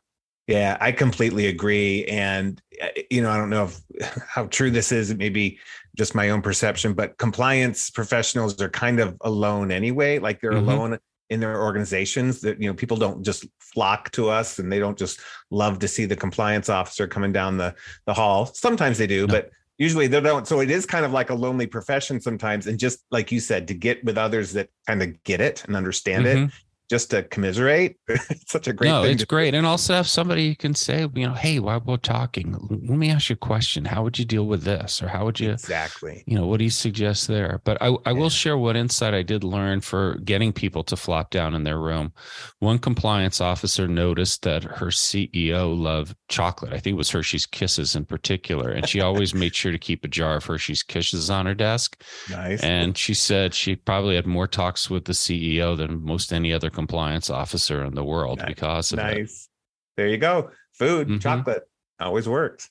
Yeah, 0.48 0.78
I 0.82 0.92
completely 0.92 1.48
agree. 1.48 2.04
And, 2.06 2.62
uh, 2.84 2.88
you 3.10 3.22
know, 3.22 3.30
I 3.30 3.38
don't 3.38 3.50
know 3.50 3.66
if, 3.66 4.22
how 4.28 4.48
true 4.48 4.72
this 4.72 4.92
is. 4.92 5.10
It 5.10 5.18
may 5.18 5.30
be 5.30 5.58
just 5.96 6.16
my 6.16 6.32
own 6.32 6.42
perception, 6.42 6.94
but 6.94 7.18
compliance 7.18 7.90
professionals 7.90 8.62
are 8.62 8.70
kind 8.70 9.00
of 9.00 9.16
alone 9.22 9.72
anyway. 9.72 10.20
Like 10.20 10.42
they're 10.42 10.52
mm-hmm. 10.52 10.68
alone 10.68 11.00
in 11.30 11.40
their 11.40 11.62
organizations 11.62 12.42
that 12.42 12.60
you 12.60 12.68
know 12.68 12.74
people 12.74 12.98
don't 12.98 13.24
just 13.24 13.46
flock 13.60 14.10
to 14.12 14.30
us 14.30 14.60
and 14.60 14.72
they 14.72 14.80
don't 14.80 14.98
just 14.98 15.22
love 15.52 15.80
to 15.80 15.88
see 15.88 16.06
the 16.06 16.16
compliance 16.16 16.70
officer 16.70 17.08
coming 17.08 17.32
down 17.32 17.56
the 17.56 17.74
the 18.08 18.14
hall 18.14 18.48
sometimes 18.48 18.98
they 18.98 19.06
do 19.06 19.28
no. 19.28 19.34
but 19.34 19.52
usually 19.80 20.06
they 20.06 20.22
don't 20.22 20.48
so 20.48 20.60
it 20.60 20.70
is 20.70 20.86
kind 20.86 21.06
of 21.06 21.12
like 21.12 21.32
a 21.32 21.34
lonely 21.34 21.66
profession 21.66 22.22
sometimes 22.22 22.68
and 22.68 22.78
just 22.78 23.00
like 23.10 23.32
you 23.32 23.40
said 23.40 23.68
to 23.68 23.74
get 23.74 24.04
with 24.04 24.18
others 24.18 24.54
that 24.54 24.70
kind 24.86 25.02
of 25.02 25.24
get 25.24 25.42
it 25.42 25.64
and 25.66 25.76
understand 25.76 26.26
mm-hmm. 26.26 26.44
it 26.46 26.52
just 26.90 27.12
to 27.12 27.24
commiserate. 27.24 27.98
it's 28.08 28.52
such 28.52 28.68
a 28.68 28.74
great 28.74 28.90
thing. 28.90 29.04
no, 29.04 29.08
it's 29.08 29.24
great. 29.24 29.54
And 29.54 29.66
also 29.66 29.94
have 29.94 30.08
somebody 30.08 30.44
you 30.44 30.56
can 30.56 30.74
say, 30.74 31.08
you 31.14 31.28
know, 31.28 31.34
hey, 31.34 31.60
while 31.60 31.82
we're 31.86 31.98
talking, 31.98 32.58
let 32.70 32.98
me 32.98 33.12
ask 33.12 33.30
you 33.30 33.36
a 33.36 33.38
question. 33.38 33.86
How 33.86 34.04
would 34.04 34.18
you 34.18 34.26
deal 34.26 34.48
with 34.48 34.64
this? 34.64 35.02
Or 35.02 35.08
how 35.08 35.26
would 35.26 35.40
you 35.40 35.52
exactly, 35.52 36.24
you 36.26 36.36
know, 36.36 36.48
what 36.48 36.58
do 36.58 36.64
you 36.64 36.70
suggest 36.72 37.28
there? 37.28 37.62
But 37.64 37.82
I, 37.82 37.96
I 38.06 38.14
will 38.14 38.30
share 38.30 38.58
what 38.58 38.76
insight 38.76 39.14
I 39.14 39.22
did 39.22 39.44
learn 39.44 39.82
for 39.82 40.16
getting 40.24 40.52
people 40.52 40.84
to 40.86 40.96
flop 40.96 41.30
down 41.30 41.54
in 41.54 41.64
their 41.64 41.80
room. 41.80 42.12
One 42.58 42.80
compliance 42.80 43.40
officer 43.40 43.88
noticed 43.88 44.42
that 44.44 44.64
her 44.64 44.88
CEO 44.88 45.78
loved 45.78 46.16
chocolate. 46.28 46.74
I 46.74 46.80
think 46.80 46.96
it 46.96 46.98
was 46.98 47.12
Hershey's 47.12 47.46
Kisses 47.46 47.96
in 47.96 48.06
particular. 48.06 48.72
And 48.72 48.90
she 48.90 49.00
always 49.00 49.36
made 49.36 49.56
sure 49.56 49.72
to 49.72 49.78
keep 49.78 50.04
a 50.04 50.08
jar 50.08 50.38
of 50.38 50.46
Hershey's 50.46 50.82
Kisses 50.82 51.30
on 51.30 51.46
her 51.46 51.54
desk. 51.54 52.02
Nice. 52.32 52.64
And 52.64 52.98
she 52.98 53.14
said 53.14 53.54
she 53.54 53.76
probably 53.76 54.16
had 54.16 54.26
more 54.26 54.48
talks 54.48 54.90
with 54.90 55.06
the 55.06 55.14
CEO 55.14 55.78
than 55.78 56.04
most 56.04 56.34
any 56.34 56.52
other 56.52 56.72
compliance 56.80 57.30
officer 57.30 57.84
in 57.84 57.94
the 57.94 58.04
world 58.04 58.40
nice. 58.40 58.48
because 58.48 58.92
of 58.94 58.98
nice. 58.98 59.50
It. 59.98 59.98
There 59.98 60.08
you 60.08 60.18
go. 60.18 60.52
Food, 60.74 61.08
mm-hmm. 61.08 61.18
chocolate 61.20 61.64
always 62.00 62.28
works. 62.28 62.70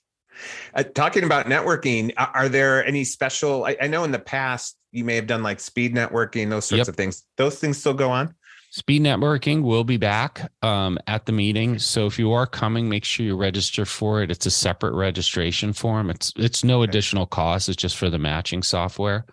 Uh, 0.75 0.83
talking 0.83 1.25
about 1.25 1.47
networking, 1.47 2.12
are 2.17 2.49
there 2.49 2.87
any 2.87 3.05
special? 3.05 3.67
I, 3.67 3.77
I, 3.83 3.87
know 3.87 4.05
in 4.05 4.12
the 4.12 4.19
past 4.19 4.77
you 4.93 5.05
may 5.05 5.17
have 5.17 5.27
done 5.27 5.43
like 5.43 5.61
speed 5.61 5.95
networking, 5.95 6.49
those 6.49 6.65
sorts 6.65 6.79
yep. 6.79 6.88
of 6.88 6.97
things. 6.97 7.25
Those 7.37 7.59
things 7.59 7.77
still 7.77 7.93
go 7.93 8.11
on. 8.11 8.35
Speed 8.71 9.03
networking 9.03 9.62
will 9.62 9.85
be 9.85 9.97
back 9.97 10.50
um, 10.62 10.99
at 11.07 11.27
the 11.27 11.33
meeting. 11.33 11.79
So 11.79 12.07
if 12.07 12.19
you 12.19 12.33
are 12.33 12.47
coming, 12.47 12.88
make 12.88 13.05
sure 13.05 13.27
you 13.27 13.37
register 13.37 13.85
for 13.85 14.23
it. 14.23 14.31
It's 14.31 14.47
a 14.47 14.50
separate 14.50 14.95
registration 14.95 15.73
form. 15.73 16.09
It's 16.09 16.33
it's 16.37 16.62
no 16.65 16.83
okay. 16.83 16.88
additional 16.88 17.27
cost. 17.27 17.69
It's 17.69 17.77
just 17.77 17.97
for 17.97 18.09
the 18.09 18.19
matching 18.19 18.62
software. 18.62 19.27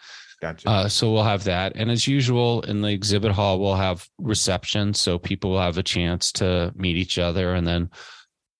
Gotcha. 0.45 0.69
Uh, 0.69 0.87
so 0.87 1.11
we'll 1.11 1.23
have 1.23 1.45
that. 1.45 1.71
And 1.75 1.89
as 1.89 2.07
usual 2.07 2.61
in 2.61 2.83
the 2.83 2.89
exhibit 2.89 3.31
hall, 3.31 3.59
we'll 3.59 3.73
have 3.73 4.07
reception. 4.19 4.93
So 4.93 5.17
people 5.17 5.49
will 5.49 5.61
have 5.61 5.79
a 5.79 5.83
chance 5.83 6.31
to 6.33 6.71
meet 6.75 6.97
each 6.97 7.17
other 7.17 7.55
and 7.55 7.65
then 7.65 7.89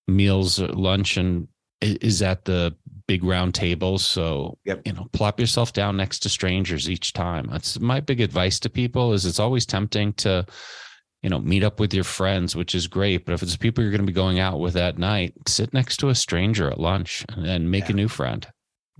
meals, 0.08 0.60
uh, 0.60 0.66
lunch, 0.74 1.16
and 1.16 1.46
is 1.80 2.22
at 2.22 2.44
the 2.44 2.74
big 3.06 3.22
round 3.22 3.54
tables. 3.54 4.04
So, 4.04 4.58
yep. 4.64 4.82
you 4.84 4.94
know, 4.94 5.06
plop 5.12 5.38
yourself 5.38 5.72
down 5.72 5.96
next 5.96 6.20
to 6.20 6.28
strangers 6.28 6.90
each 6.90 7.12
time. 7.12 7.46
That's 7.52 7.78
my 7.78 8.00
big 8.00 8.20
advice 8.20 8.58
to 8.60 8.68
people 8.68 9.12
is 9.12 9.24
it's 9.24 9.38
always 9.38 9.64
tempting 9.64 10.12
to, 10.14 10.44
you 11.22 11.30
know, 11.30 11.38
meet 11.38 11.62
up 11.62 11.78
with 11.78 11.94
your 11.94 12.02
friends, 12.02 12.56
which 12.56 12.74
is 12.74 12.88
great. 12.88 13.24
But 13.24 13.34
if 13.34 13.44
it's 13.44 13.56
people 13.56 13.84
you're 13.84 13.92
going 13.92 14.00
to 14.00 14.06
be 14.08 14.12
going 14.12 14.40
out 14.40 14.58
with 14.58 14.74
that 14.74 14.98
night, 14.98 15.34
sit 15.46 15.72
next 15.72 15.98
to 15.98 16.08
a 16.08 16.16
stranger 16.16 16.68
at 16.68 16.80
lunch 16.80 17.24
and 17.36 17.70
make 17.70 17.84
yeah. 17.84 17.92
a 17.92 17.94
new 17.94 18.08
friend. 18.08 18.44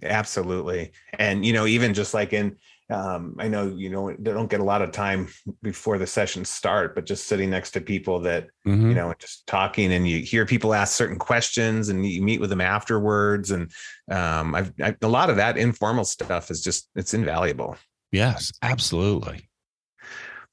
Absolutely. 0.04 0.92
And, 1.18 1.44
you 1.44 1.52
know, 1.52 1.66
even 1.66 1.94
just 1.94 2.14
like 2.14 2.32
in, 2.32 2.56
um, 2.88 3.34
I 3.38 3.48
know, 3.48 3.66
you 3.66 3.90
know, 3.90 4.14
they 4.16 4.32
don't 4.32 4.50
get 4.50 4.60
a 4.60 4.64
lot 4.64 4.80
of 4.80 4.92
time 4.92 5.28
before 5.62 5.98
the 5.98 6.06
sessions 6.06 6.48
start, 6.48 6.94
but 6.94 7.04
just 7.04 7.26
sitting 7.26 7.50
next 7.50 7.72
to 7.72 7.80
people 7.80 8.20
that, 8.20 8.48
mm-hmm. 8.66 8.90
you 8.90 8.94
know, 8.94 9.12
just 9.18 9.46
talking 9.46 9.92
and 9.92 10.08
you 10.08 10.20
hear 10.20 10.46
people 10.46 10.72
ask 10.72 10.94
certain 10.94 11.18
questions 11.18 11.88
and 11.88 12.06
you 12.06 12.22
meet 12.22 12.40
with 12.40 12.50
them 12.50 12.60
afterwards. 12.60 13.50
And 13.50 13.72
um, 14.10 14.54
I've, 14.54 14.72
I've 14.80 14.96
a 15.02 15.08
lot 15.08 15.30
of 15.30 15.36
that 15.36 15.58
informal 15.58 16.04
stuff 16.04 16.50
is 16.50 16.62
just, 16.62 16.88
it's 16.94 17.12
invaluable. 17.12 17.76
Yes, 18.12 18.52
absolutely. 18.62 19.48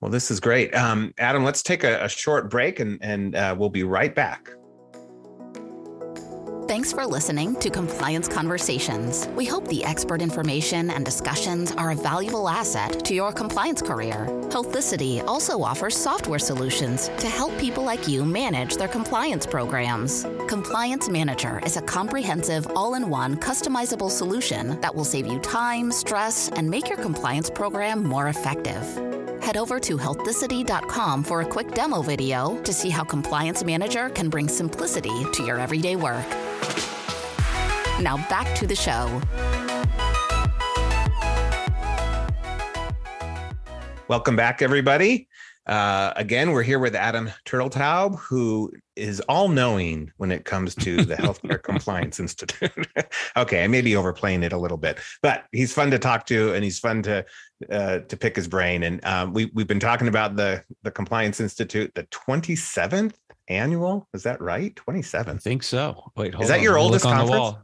Well, 0.02 0.10
this 0.10 0.32
is 0.32 0.40
great. 0.40 0.74
Um, 0.76 1.14
Adam, 1.20 1.44
let's 1.44 1.62
take 1.62 1.84
a, 1.84 2.04
a 2.04 2.10
short 2.10 2.50
break 2.50 2.80
and, 2.80 2.98
and 3.02 3.36
uh, 3.36 3.56
we'll 3.58 3.70
be 3.70 3.84
right 3.84 4.14
back. 4.14 4.50
Thanks 6.66 6.94
for 6.94 7.06
listening 7.06 7.56
to 7.58 7.70
Compliance 7.70 8.30
Conversations. 8.30 9.28
We 9.36 9.46
hope 9.46 9.68
the 9.68 9.84
expert 9.84 10.22
information 10.22 10.90
and 10.92 11.04
discussions 11.04 11.74
are 11.74 11.92
a 11.92 11.96
valuable 11.96 12.48
asset 12.48 13.04
to 13.04 13.14
your 13.14 13.34
compliance 13.34 13.82
career. 13.82 14.28
Healthicity 14.48 15.22
also 15.28 15.62
offers 15.62 15.96
software 15.96 16.40
solutions 16.40 17.10
to 17.18 17.28
help 17.28 17.56
people 17.58 17.84
like 17.84 18.08
you 18.08 18.24
manage 18.24 18.78
their 18.78 18.88
compliance 18.88 19.46
programs. 19.46 20.26
Compliance 20.48 21.10
Manager 21.10 21.62
is 21.66 21.76
a 21.76 21.82
comprehensive, 21.82 22.66
all 22.78 22.96
in 22.96 23.10
one, 23.10 23.36
customizable 23.36 24.10
solution 24.10 24.80
that 24.80 24.96
will 24.96 25.06
save 25.06 25.28
you 25.28 25.40
time, 25.40 25.92
stress, 25.92 26.48
and 26.50 26.70
make 26.70 26.88
your 26.88 26.98
compliance 26.98 27.50
program 27.50 28.04
more 28.04 28.30
effective. 28.30 28.82
Head 29.44 29.58
over 29.58 29.82
to 29.82 29.98
healthicity.com 29.98 31.24
for 31.26 31.42
a 31.42 31.46
quick 31.46 31.74
demo 31.74 32.02
video 32.02 32.58
to 32.62 32.72
see 32.72 32.90
how 32.90 33.04
Compliance 33.04 33.66
Manager 33.66 34.10
can 34.10 34.30
bring 34.30 34.48
simplicity 34.48 35.26
to 35.34 35.44
your 35.44 35.60
everyday 35.60 35.98
work. 35.98 36.26
Now 38.02 38.18
back 38.28 38.56
to 38.56 38.68
the 38.68 38.76
show. 38.76 39.22
Welcome 44.08 44.36
back, 44.36 44.62
everybody. 44.62 45.28
Uh, 45.66 46.12
again, 46.18 46.52
we're 46.52 46.64
here 46.64 46.80
with 46.80 46.94
Adam 46.94 47.30
Turteltaub, 47.46 48.20
who 48.20 48.72
is 48.98 49.22
all 49.22 49.48
knowing 49.48 50.12
when 50.18 50.32
it 50.32 50.44
comes 50.44 50.76
to 50.76 51.06
the 51.06 51.16
Healthcare 51.16 51.62
Compliance 51.62 52.20
Institute. 52.20 52.88
okay, 53.38 53.64
I 53.64 53.68
may 53.68 53.82
be 53.82 53.96
overplaying 53.96 54.44
it 54.44 54.52
a 54.52 54.58
little 54.58 54.78
bit, 54.78 55.00
but 55.22 55.46
he's 55.52 55.72
fun 55.72 55.90
to 55.92 56.00
talk 56.00 56.26
to 56.26 56.54
and 56.54 56.64
he's 56.64 56.80
fun 56.80 57.04
to 57.04 57.26
uh, 57.72 58.00
to 58.00 58.18
pick 58.18 58.36
his 58.36 58.48
brain. 58.48 58.84
And 58.84 59.06
um, 59.06 59.34
we 59.34 59.52
we've 59.54 59.68
been 59.68 59.80
talking 59.80 60.10
about 60.10 60.36
the 60.36 60.64
the 60.82 60.92
Compliance 60.92 61.40
Institute, 61.40 61.94
the 61.96 62.04
27th 62.08 63.14
annual. 63.48 64.08
Is 64.14 64.24
that 64.24 64.42
right? 64.42 64.76
27. 64.76 65.36
I 65.36 65.40
think 65.40 65.64
so. 65.64 66.12
Wait, 66.16 66.34
hold 66.34 66.44
is 66.44 66.50
that 66.50 66.58
on. 66.58 66.64
your 66.64 66.78
oldest 66.78 67.06
conference? 67.06 67.58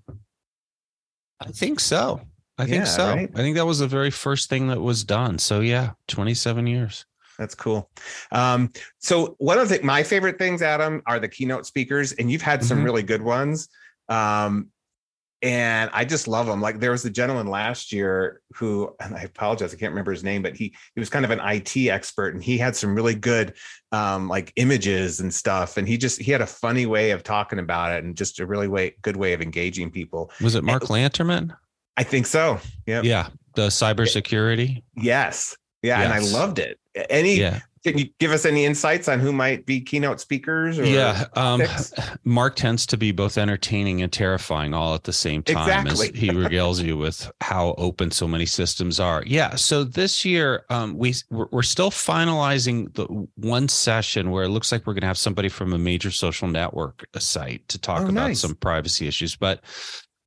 I 1.40 1.52
think 1.52 1.80
so. 1.80 2.22
I 2.58 2.66
think 2.66 2.76
yeah, 2.76 2.84
so. 2.86 3.08
Right? 3.08 3.30
I 3.34 3.38
think 3.38 3.56
that 3.56 3.66
was 3.66 3.80
the 3.80 3.88
very 3.88 4.12
first 4.12 4.50
thing 4.50 4.68
that 4.68 4.82
was 4.82 5.04
done. 5.04 5.40
So 5.40 5.62
yeah, 5.62 5.92
27 6.08 6.68
years. 6.68 7.06
That's 7.38 7.56
cool. 7.56 7.90
Um, 8.34 8.72
so 9.00 9.36
one 9.38 9.58
of 9.58 9.70
the, 9.70 9.80
my 9.82 10.04
favorite 10.04 10.38
things, 10.38 10.62
Adam, 10.62 11.02
are 11.06 11.20
the 11.20 11.30
keynote 11.30 11.66
speakers, 11.66 12.12
and 12.12 12.30
you've 12.30 12.42
had 12.42 12.64
some 12.64 12.80
mm-hmm. 12.80 12.86
really 12.86 13.04
good 13.04 13.22
ones. 13.22 13.70
Um, 14.10 14.68
and 15.42 15.90
I 15.94 16.04
just 16.04 16.28
love 16.28 16.48
them. 16.48 16.62
Like 16.62 16.80
there 16.80 16.92
was 16.92 17.06
a 17.06 17.10
gentleman 17.10 17.48
last 17.48 17.94
year 17.94 18.42
who, 18.56 18.94
and 19.00 19.16
I 19.16 19.22
apologize, 19.22 19.74
I 19.74 19.78
can't 19.78 19.92
remember 19.92 20.12
his 20.12 20.24
name, 20.24 20.42
but 20.42 20.56
he 20.56 20.76
he 20.96 21.00
was 21.00 21.10
kind 21.10 21.24
of 21.24 21.32
an 21.32 21.40
IT 21.40 21.76
expert, 21.90 22.34
and 22.34 22.44
he 22.44 22.58
had 22.58 22.76
some 22.76 22.94
really 22.94 23.16
good 23.16 23.54
um, 23.92 24.28
like 24.28 24.52
images 24.58 25.20
and 25.20 25.34
stuff. 25.34 25.78
And 25.78 25.88
he 25.88 25.98
just 25.98 26.22
he 26.22 26.32
had 26.32 26.42
a 26.42 26.48
funny 26.48 26.86
way 26.86 27.12
of 27.12 27.24
talking 27.24 27.60
about 27.60 27.94
it, 27.94 28.04
and 28.04 28.18
just 28.18 28.40
a 28.40 28.46
really 28.46 28.68
way 28.68 28.96
good 29.02 29.16
way 29.16 29.34
of 29.34 29.42
engaging 29.42 29.92
people. 29.92 30.32
Was 30.42 30.56
it 30.56 30.64
Mark 30.64 30.84
and, 30.84 30.92
Lanterman? 30.92 31.56
I 31.96 32.04
think 32.04 32.26
so. 32.26 32.60
Yeah. 32.86 33.02
Yeah. 33.04 33.28
The 33.56 33.68
cybersecurity. 33.68 34.84
Yes. 34.96 35.56
Yeah, 35.82 36.00
yes. 36.00 36.06
and 36.06 36.14
I 36.14 36.38
loved 36.38 36.60
it. 36.60 36.78
Any 37.10 37.36
yeah. 37.36 37.60
Can 37.84 37.98
you 37.98 38.10
give 38.20 38.32
us 38.32 38.46
any 38.46 38.66
insights 38.66 39.08
on 39.08 39.20
who 39.20 39.32
might 39.32 39.66
be 39.66 39.82
keynote 39.82 40.20
speakers? 40.20 40.78
yeah, 40.78 41.26
um, 41.36 41.62
Mark 42.24 42.56
tends 42.56 42.86
to 42.88 42.98
be 42.98 43.12
both 43.12 43.38
entertaining 43.38 44.02
and 44.02 44.12
terrifying 44.12 44.74
all 44.74 44.94
at 44.96 45.04
the 45.04 45.14
same 45.14 45.44
time 45.44 45.86
exactly. 45.86 46.10
as 46.10 46.16
he 46.20 46.30
regales 46.30 46.84
you 46.84 46.98
with 46.98 47.32
how 47.42 47.76
open 47.78 48.12
so 48.12 48.28
many 48.28 48.46
systems 48.46 49.00
are. 49.00 49.24
Yeah, 49.26 49.56
so 49.56 49.84
this 49.84 50.26
year 50.26 50.66
um, 50.70 50.98
we 50.98 51.14
we're, 51.30 51.48
we're 51.52 51.62
still 51.64 51.92
finalizing 51.92 52.94
the 52.94 53.06
one 53.36 53.68
session 53.68 54.32
where 54.32 54.44
it 54.44 54.50
looks 54.50 54.72
like 54.72 54.86
we're 54.86 54.94
going 54.94 55.02
to 55.02 55.08
have 55.08 55.18
somebody 55.18 55.50
from 55.50 55.74
a 55.74 55.78
major 55.78 56.12
social 56.12 56.48
network 56.48 57.06
site 57.18 57.68
to 57.70 57.78
talk 57.80 58.02
Oh, 58.02 58.04
about 58.06 58.14
nice. 58.14 58.42
some 58.42 58.56
privacy 58.56 59.08
issues, 59.08 59.36
but. 59.36 59.62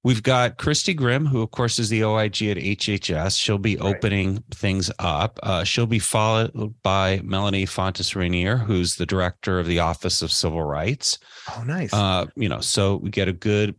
We've 0.04 0.23
got 0.23 0.59
Christi 0.59 0.94
Grimm, 0.94 1.26
who, 1.26 1.42
of 1.42 1.52
course, 1.52 1.78
is 1.78 1.88
the 1.88 2.02
OIG 2.02 2.42
at 2.50 2.56
HHS. 2.56 3.38
She'll 3.38 3.59
be 3.59 3.76
Right. 3.76 3.94
opening 3.94 4.42
things 4.50 4.90
up. 4.99 5.38
Uh, 5.44 5.62
she'll 5.62 5.87
be 5.87 6.00
followed 6.00 6.75
by 6.82 7.21
Melanie 7.23 7.66
Fontes 7.66 8.16
Rainer, 8.16 8.56
who's 8.56 8.97
the 8.97 9.06
director 9.06 9.61
of 9.61 9.66
the 9.68 9.78
Office 9.78 10.21
of 10.21 10.32
Civil 10.32 10.62
Rights. 10.64 11.18
Oh, 11.56 11.62
nice. 11.62 11.92
Uh, 11.92 12.26
you 12.35 12.49
know, 12.49 12.61
so 12.61 12.97
we 12.97 13.11
get 13.11 13.28
a 13.28 13.32
good 13.32 13.76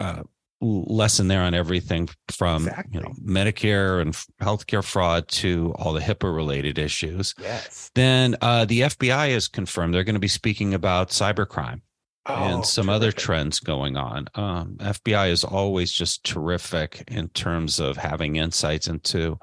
uh, 0.00 0.22
lesson 0.60 1.28
there 1.28 1.42
on 1.42 1.54
everything 1.54 2.08
from 2.30 2.66
Exactly. 2.66 2.94
you 2.94 3.00
know 3.00 3.12
Medicare 3.22 4.00
and 4.00 4.12
healthcare 4.42 4.82
fraud 4.82 5.28
to 5.28 5.72
all 5.78 5.92
the 5.92 6.00
HIPAA 6.00 6.34
related 6.34 6.78
issues. 6.78 7.34
yes. 7.40 7.90
Then 7.94 8.36
uh, 8.40 8.64
the 8.64 8.80
FBI 8.80 9.32
has 9.34 9.46
confirmed 9.48 9.92
they're 9.94 10.02
going 10.02 10.14
to 10.14 10.18
be 10.20 10.26
speaking 10.28 10.72
about 10.74 11.10
cybercrime 11.10 11.82
and 12.28 12.60
Oh, 12.60 12.62
some 12.62 12.88
other 12.88 13.12
trends 13.12 13.60
going 13.60 13.96
on. 13.96 14.28
Um, 14.34 14.76
FBI 14.78 15.30
is 15.30 15.44
always 15.44 15.92
just 15.92 16.24
terrific 16.24 17.04
in 17.08 17.28
terms 17.30 17.80
of 17.80 17.96
having 17.96 18.36
insights 18.36 18.86
into 18.86 19.38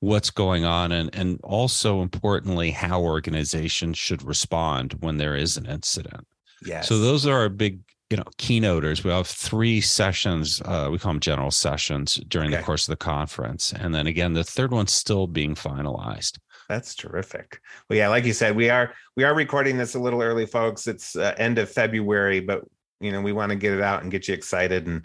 what's 0.00 0.30
going 0.30 0.64
on 0.64 0.92
and 0.92 1.14
and 1.14 1.40
also 1.42 2.02
importantly 2.02 2.70
how 2.70 3.00
organizations 3.00 3.96
should 3.96 4.22
respond 4.22 4.94
when 5.00 5.16
there 5.16 5.34
is 5.34 5.56
an 5.56 5.66
incident. 5.66 6.26
Yes. 6.64 6.88
So 6.88 6.98
those 6.98 7.26
are 7.26 7.38
our 7.38 7.48
big 7.48 7.80
you 8.10 8.16
know 8.16 8.24
keynoters. 8.38 9.02
We 9.02 9.10
have 9.10 9.26
three 9.26 9.80
sessions. 9.80 10.62
Uh, 10.64 10.88
we 10.90 10.98
call 10.98 11.12
them 11.12 11.20
general 11.20 11.50
sessions 11.50 12.20
during 12.28 12.50
the 12.50 12.62
course 12.62 12.86
of 12.86 12.92
the 12.92 13.04
conference, 13.04 13.72
and 13.72 13.94
then 13.94 14.06
again 14.06 14.34
the 14.34 14.44
third 14.44 14.70
one's 14.70 14.92
still 14.92 15.26
being 15.26 15.54
finalized. 15.54 16.38
That's 16.68 16.94
terrific. 16.94 17.60
Well, 17.88 17.96
yeah, 17.96 18.08
like 18.08 18.24
you 18.24 18.32
said, 18.32 18.56
we 18.56 18.70
are 18.70 18.92
we 19.16 19.24
are 19.24 19.34
recording 19.34 19.76
this 19.76 19.94
a 19.94 20.00
little 20.00 20.22
early, 20.22 20.46
folks. 20.46 20.86
It's 20.86 21.16
uh, 21.16 21.34
end 21.38 21.58
of 21.58 21.70
February, 21.70 22.40
but 22.40 22.62
you 23.00 23.12
know 23.12 23.20
we 23.20 23.32
want 23.32 23.50
to 23.50 23.56
get 23.56 23.72
it 23.72 23.82
out 23.82 24.02
and 24.02 24.10
get 24.10 24.28
you 24.28 24.34
excited, 24.34 24.86
and 24.86 25.04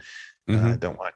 uh, 0.49 0.53
Mhm. 0.53 0.79
don't 0.79 0.97
want 0.97 1.13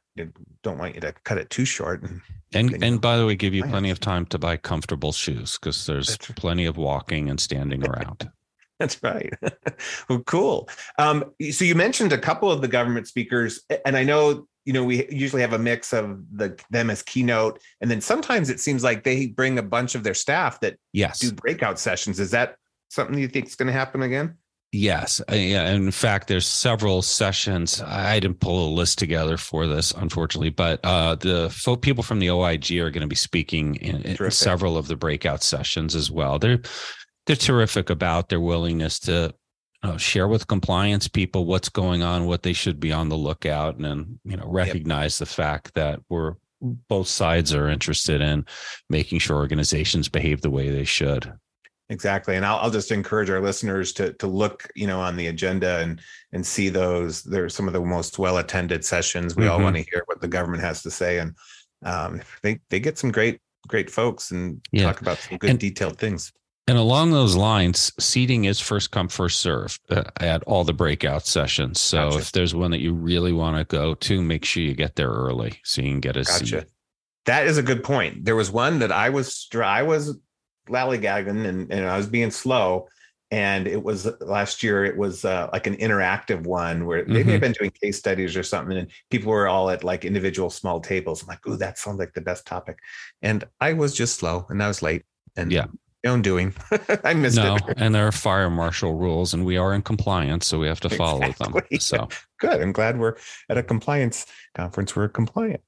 don't 0.64 0.78
want 0.78 0.96
you 0.96 1.02
to 1.02 1.14
cut 1.24 1.38
it 1.38 1.50
too 1.50 1.66
short. 1.66 2.04
And 2.04 2.22
And 2.54 2.84
and 2.84 3.02
by 3.02 3.18
the 3.18 3.26
way, 3.26 3.36
give 3.36 3.54
you 3.54 3.64
plenty 3.64 3.90
of 3.90 4.00
time 4.00 4.26
to 4.28 4.38
buy 4.38 4.58
comfortable 4.58 5.12
shoes 5.12 5.58
because 5.60 5.86
there's 5.86 6.08
That's 6.08 6.32
plenty 6.32 6.66
of 6.66 6.78
walking 6.78 7.30
and 7.30 7.40
standing 7.40 7.86
around. 7.88 8.30
that's 8.80 9.02
right. 9.04 9.34
well, 10.10 10.20
cool. 10.26 10.70
Um, 10.98 11.34
so 11.52 11.66
you 11.66 11.76
mentioned 11.76 12.14
a 12.14 12.18
couple 12.18 12.52
of 12.52 12.62
the 12.62 12.68
government 12.68 13.08
speakers, 13.08 13.62
and 13.86 13.98
I 13.98 14.04
know 14.04 14.48
you 14.66 14.74
know 14.74 14.84
we 14.84 15.08
usually 15.10 15.42
have 15.42 15.54
a 15.54 15.60
mix 15.60 15.94
of 15.94 16.24
the 16.32 16.60
them 16.70 16.90
as 16.90 17.02
keynote, 17.04 17.62
and 17.82 17.90
then 17.90 18.02
sometimes 18.02 18.50
it 18.50 18.60
seems 18.60 18.84
like 18.84 19.04
they 19.04 19.28
bring 19.28 19.58
a 19.58 19.64
bunch 19.64 19.96
of 19.96 20.04
their 20.04 20.14
staff 20.14 20.60
that 20.62 20.78
Yes. 20.94 21.20
do 21.20 21.32
breakout 21.32 21.80
sessions. 21.80 22.20
Is 22.20 22.32
that 22.32 22.56
something 22.90 23.18
you 23.18 23.28
think 23.28 23.48
is 23.48 23.56
going 23.56 23.68
to 23.68 23.74
happen 23.74 24.02
again? 24.02 24.36
Yes. 24.72 25.22
Uh, 25.32 25.36
yeah. 25.36 25.70
In 25.72 25.90
fact, 25.92 26.28
there's 26.28 26.46
several 26.46 27.02
sessions. 27.02 27.82
I 27.82 28.20
didn't 28.20 28.42
pull 28.42 28.68
a 28.68 28.74
list 28.74 28.98
together 29.00 29.38
for 29.38 29.68
this, 29.68 29.94
unfortunately, 29.94 30.50
but 30.50 30.82
uh, 30.84 31.16
the 31.16 31.50
folk 31.50 31.82
people 31.82 32.04
from 32.04 32.20
the 32.20 32.30
OIG 32.30 32.72
are 32.80 32.90
going 32.92 33.02
to 33.02 33.08
be 33.08 33.16
speaking 33.16 33.76
in, 33.76 34.02
in 34.02 34.32
several 34.32 34.78
of 34.78 34.88
the 34.88 34.98
breakout 34.98 35.44
sessions 35.44 35.96
as 35.96 36.12
well. 36.12 36.40
They're 36.40 36.60
they're 37.26 37.36
terrific 37.38 37.90
about 37.90 38.28
their 38.30 38.42
willingness 38.42 39.00
to 39.02 39.34
uh, 39.86 39.98
share 39.98 40.28
with 40.28 40.48
compliance 40.48 41.08
people 41.08 41.46
what's 41.46 41.70
going 41.70 42.02
on, 42.02 42.26
what 42.26 42.44
they 42.44 42.54
should 42.54 42.80
be 42.80 42.92
on 42.92 43.10
the 43.10 43.16
lookout, 43.18 43.76
and 43.76 43.86
then 43.86 44.20
you 44.24 44.36
know 44.38 44.48
recognize 44.48 45.18
the 45.18 45.26
fact 45.26 45.74
that 45.76 46.00
we're 46.10 46.36
both 46.62 47.08
sides 47.08 47.54
are 47.54 47.70
interested 47.70 48.22
in 48.22 48.46
making 48.90 49.20
sure 49.20 49.36
organizations 49.38 50.10
behave 50.10 50.42
the 50.42 50.50
way 50.50 50.70
they 50.70 50.86
should. 50.86 51.32
Exactly. 51.90 52.36
And 52.36 52.44
I'll, 52.44 52.58
I'll 52.58 52.72
just 52.72 52.92
encourage 52.92 53.30
our 53.30 53.42
listeners 53.42 53.94
to 53.94 54.14
to 54.14 54.26
look, 54.28 54.68
you 54.76 54.88
know, 54.88 55.00
on 55.00 55.16
the 55.16 55.28
agenda 55.28 55.80
and 55.80 56.02
and 56.34 56.46
see 56.46 56.70
those. 56.70 57.22
They're 57.24 57.50
some 57.50 57.68
of 57.68 57.74
the 57.74 57.82
most 57.82 58.18
well 58.18 58.38
attended 58.38 58.84
sessions. 58.84 59.36
We 59.36 59.48
all 59.48 59.60
Mhm. 59.60 59.64
want 59.64 59.76
to 59.76 59.84
hear 59.84 60.02
what 60.08 60.20
the 60.22 60.28
government 60.28 60.64
has 60.64 60.82
to 60.84 60.90
say, 60.92 61.20
and 61.20 61.36
um, 61.84 62.22
they 62.42 62.60
they 62.70 62.80
get 62.80 62.98
some 62.98 63.12
great 63.12 63.40
great 63.68 63.90
folks 63.92 64.32
and 64.32 64.66
Yeah. 64.72 64.84
talk 64.86 65.02
about 65.02 65.18
some 65.20 65.38
good 65.38 65.50
And- 65.52 65.60
detailed 65.60 66.00
things. 66.00 66.32
And 66.68 66.80
along 66.80 67.12
those 67.12 67.36
lines, 67.36 67.92
seating 68.00 68.46
is 68.46 68.60
first 68.60 68.90
come, 68.90 69.08
first 69.08 69.40
serve 69.40 69.80
uh, 69.90 70.04
at 70.20 70.42
all 70.44 70.64
the 70.64 70.74
breakout 70.74 71.28
sessions. 71.28 71.80
So 71.80 72.10
Gotcha. 72.10 72.20
if 72.20 72.32
there's 72.32 72.56
one 72.56 72.72
that 72.72 72.80
you 72.80 72.94
really 72.94 73.34
want 73.34 73.58
to 73.58 73.66
go 73.66 73.94
to, 73.94 74.22
make 74.22 74.46
sure 74.46 74.64
you 74.64 74.74
get 74.74 74.96
there 74.96 75.12
early 75.12 75.60
so 75.64 75.82
you 75.82 75.92
can 75.92 76.00
get 76.00 76.18
a 76.18 76.24
Gotcha. 76.24 76.46
seat. 76.46 76.66
That 77.26 77.46
is 77.46 77.60
a 77.60 77.64
good 77.64 77.84
point. 77.84 78.26
There 78.26 78.36
was 78.36 78.50
one 78.50 78.80
that 78.80 78.92
I 78.92 79.10
was 79.10 79.48
I 79.54 79.84
was 79.84 80.18
lallygagging 80.68 81.46
and, 81.46 81.72
and 81.72 81.86
I 81.86 81.98
was 81.98 82.08
being 82.08 82.32
slow. 82.32 82.88
And 83.32 83.68
it 83.68 83.84
was 83.84 84.08
last 84.22 84.64
year, 84.64 84.86
it 84.86 84.96
was 84.96 85.26
uh, 85.26 85.50
like 85.52 85.68
an 85.68 85.76
interactive 85.78 86.44
one 86.44 86.86
where 86.86 87.04
they 87.04 87.22
I've 87.22 87.42
been 87.42 87.52
doing 87.54 87.72
case 87.72 87.98
studies 87.98 88.38
or 88.38 88.44
something. 88.44 88.78
And 88.78 88.90
people 89.10 89.32
were 89.32 89.48
all 89.48 89.70
at 89.72 89.84
like 89.84 90.06
individual 90.06 90.50
small 90.50 90.80
tables. 90.80 91.22
I'm 91.22 91.28
like, 91.28 91.46
ooh, 91.48 91.58
that 91.58 91.78
sounds 91.78 92.00
like 92.00 92.14
the 92.14 92.22
best 92.22 92.46
topic. 92.46 92.78
And 93.22 93.44
I 93.60 93.74
was 93.74 93.96
just 93.96 94.20
slow 94.20 94.46
and 94.50 94.62
I 94.64 94.68
was 94.68 94.82
late. 94.82 95.04
And 95.36 95.52
Yeah. 95.52 95.66
Own 96.06 96.22
doing. 96.22 96.54
I 97.04 97.14
missed 97.14 97.38
No, 97.38 97.56
it. 97.68 97.76
and 97.78 97.94
there 97.96 98.08
are 98.08 98.12
fire 98.12 98.50
marshal 98.50 98.94
rules, 98.96 99.34
and 99.34 99.46
we 99.46 99.58
are 99.58 99.74
in 99.74 99.82
compliance, 99.82 100.48
so 100.48 100.60
we 100.60 100.68
have 100.68 100.80
to 100.82 100.90
follow 100.90 101.22
Exactly. 101.24 101.62
them. 101.70 101.80
So 101.80 102.08
Good. 102.40 102.62
I'm 102.62 102.72
glad 102.72 103.00
we're 103.00 103.16
at 103.50 103.58
a 103.58 103.64
compliance 103.64 104.26
conference. 104.56 104.96
We're 104.96 105.08
compliant. 105.10 105.64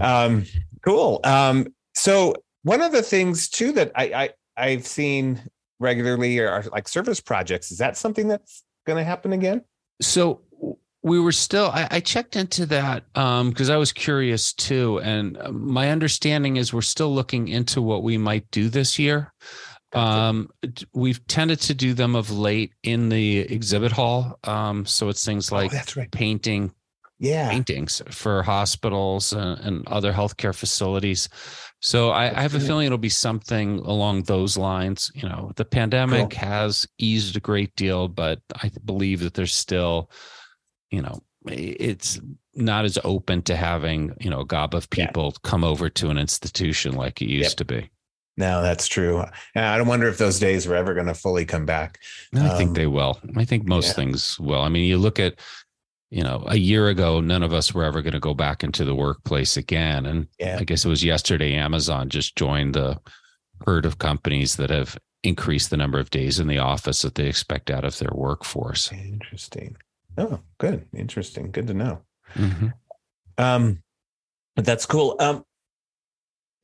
Um, 0.00 0.44
cool. 0.82 1.20
Um, 1.24 1.68
so 1.94 2.34
one 2.62 2.82
of 2.82 2.92
the 2.92 3.02
things 3.02 3.48
too 3.48 3.72
that 3.72 3.92
I, 3.94 4.04
I 4.04 4.30
I've 4.56 4.86
seen 4.86 5.40
regularly 5.78 6.38
are 6.40 6.64
like 6.72 6.88
service 6.88 7.20
projects. 7.20 7.70
Is 7.70 7.78
that 7.78 7.96
something 7.96 8.28
that's 8.28 8.62
going 8.86 8.98
to 8.98 9.04
happen 9.04 9.32
again? 9.32 9.62
so 10.02 10.40
we 11.02 11.18
were 11.20 11.32
still 11.32 11.70
i, 11.74 11.86
I 11.90 12.00
checked 12.00 12.36
into 12.36 12.64
that 12.66 13.04
um 13.14 13.50
because 13.50 13.68
i 13.70 13.76
was 13.76 13.92
curious 13.92 14.52
too 14.54 14.98
and 15.00 15.36
uh, 15.38 15.50
my 15.52 15.90
understanding 15.90 16.56
is 16.56 16.72
we're 16.72 16.80
still 16.82 17.14
looking 17.14 17.48
into 17.48 17.80
what 17.82 18.02
we 18.02 18.16
might 18.18 18.50
do 18.50 18.68
this 18.70 18.98
year 18.98 19.32
um 19.92 20.48
we've 20.92 21.26
tended 21.26 21.58
to 21.60 21.74
do 21.74 21.94
them 21.94 22.14
of 22.14 22.30
late 22.30 22.72
in 22.82 23.08
the 23.08 23.38
exhibit 23.40 23.90
hall 23.92 24.38
um 24.44 24.86
so 24.86 25.08
it's 25.08 25.24
things 25.24 25.50
like 25.50 25.70
oh, 25.72 25.74
that's 25.74 25.96
right. 25.96 26.10
painting 26.12 26.72
Yeah. 27.18 27.50
paintings 27.50 28.00
for 28.10 28.42
hospitals 28.42 29.32
and, 29.32 29.58
and 29.60 29.88
other 29.88 30.12
healthcare 30.12 30.54
facilities. 30.54 31.28
So 31.82 32.10
I, 32.10 32.24
I 32.38 32.42
have 32.42 32.54
a 32.54 32.60
feeling 32.60 32.86
it'll 32.86 32.98
be 32.98 33.08
something 33.10 33.78
along 33.80 34.22
those 34.24 34.56
lines. 34.56 35.10
You 35.14 35.28
know, 35.28 35.50
the 35.56 35.64
pandemic 35.66 36.30
Cool. 36.30 36.48
has 36.48 36.86
eased 36.98 37.36
a 37.36 37.40
great 37.40 37.74
deal, 37.76 38.08
but 38.08 38.40
I 38.62 38.70
believe 38.84 39.20
that 39.20 39.34
there's 39.34 39.54
still, 39.54 40.10
you 40.90 41.02
know, 41.02 41.20
it's 41.46 42.20
not 42.54 42.84
as 42.84 42.98
open 43.04 43.42
to 43.42 43.56
having, 43.56 44.12
you 44.20 44.30
know, 44.30 44.40
a 44.40 44.46
gob 44.46 44.74
of 44.74 44.86
Yeah. 44.94 45.06
people 45.06 45.32
come 45.42 45.64
over 45.64 45.88
to 45.90 46.10
an 46.10 46.18
institution 46.18 46.94
like 46.94 47.20
it 47.22 47.28
used 47.28 47.58
to 47.58 47.64
be. 47.64 47.90
No, 48.36 48.62
that's 48.62 48.86
true. 48.88 49.24
And 49.54 49.64
I 49.64 49.76
don't 49.76 49.86
wonder 49.88 50.08
if 50.08 50.16
those 50.18 50.38
days 50.38 50.66
are 50.66 50.74
ever 50.74 50.94
going 50.94 51.06
to 51.08 51.14
fully 51.14 51.44
come 51.44 51.66
back. 51.66 51.98
I 52.34 52.48
Um, 52.48 52.56
think 52.56 52.74
they 52.76 52.86
will. 52.86 53.18
I 53.36 53.44
think 53.44 53.66
most 53.66 53.88
yeah. 53.88 53.92
things 53.94 54.38
will. 54.40 54.60
I 54.62 54.68
mean, 54.68 54.86
you 54.86 54.96
look 54.98 55.18
at, 55.18 55.34
you 56.10 56.22
know, 56.22 56.44
a 56.46 56.56
year 56.56 56.88
ago, 56.88 57.20
none 57.20 57.42
of 57.42 57.52
us 57.52 57.74
were 57.74 57.84
ever 57.84 58.00
going 58.02 58.14
to 58.14 58.20
go 58.20 58.32
back 58.34 58.64
into 58.64 58.84
the 58.84 58.94
workplace 58.94 59.56
again. 59.56 60.06
And 60.06 60.26
Yeah. 60.38 60.56
I 60.58 60.64
guess 60.64 60.84
it 60.84 60.88
was 60.88 61.04
yesterday, 61.04 61.54
Amazon 61.54 62.08
just 62.08 62.34
joined 62.36 62.74
the 62.74 62.98
herd 63.66 63.84
of 63.84 63.98
companies 63.98 64.56
that 64.56 64.70
have 64.70 64.96
increased 65.22 65.68
the 65.68 65.76
number 65.76 65.98
of 65.98 66.08
days 66.08 66.40
in 66.40 66.46
the 66.46 66.58
office 66.58 67.02
that 67.02 67.16
they 67.16 67.26
expect 67.26 67.70
out 67.70 67.84
of 67.84 67.98
their 67.98 68.12
workforce. 68.14 68.90
Interesting. 68.90 69.76
Oh, 70.16 70.40
good. 70.58 70.86
Interesting. 70.96 71.50
Good 71.50 71.66
to 71.66 71.74
know. 71.74 72.00
Mhm. 72.34 72.72
Um, 73.36 73.82
but 74.56 74.64
that's 74.64 74.86
cool. 74.86 75.16
Um, 75.20 75.44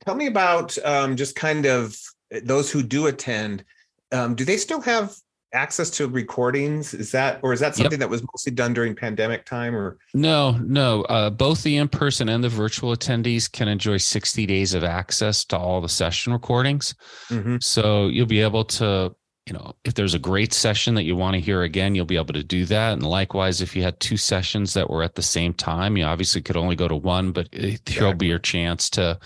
tell 0.07 0.15
me 0.15 0.27
about 0.27 0.77
um, 0.85 1.17
just 1.17 1.35
kind 1.35 1.65
of 1.65 1.97
those 2.43 2.71
who 2.71 2.81
do 2.81 3.07
attend. 3.07 3.65
Um, 4.13 4.35
do 4.35 4.45
they 4.45 4.55
still 4.55 4.79
have 4.79 5.13
access 5.53 5.89
to 5.89 6.07
recordings? 6.07 6.93
Is 6.93 7.11
that, 7.11 7.41
or 7.43 7.51
is 7.51 7.59
that 7.59 7.67
Yep. 7.67 7.75
something 7.75 7.99
that 7.99 8.09
was 8.09 8.21
mostly 8.23 8.53
done 8.53 8.73
during 8.73 8.95
pandemic 8.95 9.45
time? 9.45 9.75
Or 9.75 9.97
No, 10.13 10.51
no. 10.63 11.01
Uh, 11.03 11.29
both 11.29 11.61
the 11.63 11.75
in 11.75 11.89
person 11.89 12.29
and 12.29 12.41
the 12.41 12.47
virtual 12.47 12.95
attendees 12.95 13.51
can 13.51 13.67
enjoy 13.67 13.97
60 13.97 14.45
days 14.45 14.73
of 14.73 14.85
access 14.85 15.43
to 15.45 15.57
all 15.57 15.81
the 15.81 15.89
session 15.89 16.31
recordings. 16.31 16.95
Mhm. 17.29 17.61
So 17.61 18.07
you'll 18.07 18.27
be 18.27 18.39
able 18.41 18.63
to, 18.63 19.13
you 19.47 19.53
know, 19.53 19.73
if 19.85 19.93
there's 19.93 20.13
a 20.13 20.19
great 20.19 20.51
session 20.51 20.95
that 20.95 21.03
you 21.03 21.15
want 21.15 21.35
to 21.35 21.39
hear 21.39 21.61
again, 21.63 21.95
you'll 21.95 22.03
be 22.03 22.17
able 22.17 22.33
to 22.33 22.43
do 22.43 22.65
that. 22.65 22.91
And 22.91 23.03
likewise, 23.03 23.61
if 23.61 23.77
you 23.77 23.81
had 23.81 23.97
two 24.01 24.17
sessions 24.17 24.73
that 24.73 24.89
were 24.89 25.03
at 25.03 25.15
the 25.15 25.21
same 25.21 25.53
time, 25.53 25.95
you 25.95 26.03
obviously 26.03 26.41
could 26.41 26.57
only 26.57 26.75
go 26.75 26.89
to 26.89 26.95
one, 26.97 27.31
but 27.31 27.47
it, 27.53 27.85
there'll 27.85 28.13
be 28.13 28.27
your 28.27 28.39
chance 28.39 28.89
to, 28.91 29.17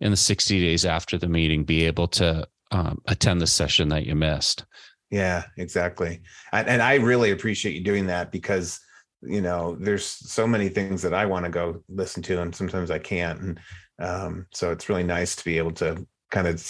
in 0.00 0.12
the 0.12 0.16
60 0.16 0.60
days 0.60 0.84
after 0.84 1.18
the 1.18 1.26
meeting, 1.26 1.64
be 1.64 1.86
able 1.86 2.06
to 2.08 2.46
um, 2.70 3.02
attend 3.08 3.40
the 3.40 3.48
session 3.48 3.88
that 3.88 4.06
you 4.06 4.14
missed. 4.14 4.64
Yeah, 5.10 5.42
exactly. 5.56 6.22
And, 6.52 6.68
and 6.68 6.80
I 6.80 6.94
really 6.94 7.32
appreciate 7.32 7.74
you 7.74 7.82
doing 7.82 8.06
that 8.06 8.30
because 8.30 8.78
you 9.22 9.40
know 9.40 9.76
there's 9.80 10.04
so 10.04 10.46
many 10.46 10.68
things 10.68 11.00
that 11.02 11.14
I 11.14 11.24
want 11.26 11.46
to 11.46 11.50
go 11.50 11.82
listen 11.88 12.22
to, 12.24 12.42
and 12.42 12.54
sometimes 12.54 12.90
I 12.90 12.98
can't. 12.98 13.40
And 13.40 13.60
um, 13.98 14.46
so 14.52 14.70
it's 14.70 14.88
really 14.88 15.02
nice 15.02 15.34
to 15.36 15.44
be 15.44 15.58
able 15.58 15.72
to 15.72 16.06
kind 16.30 16.46
of 16.46 16.60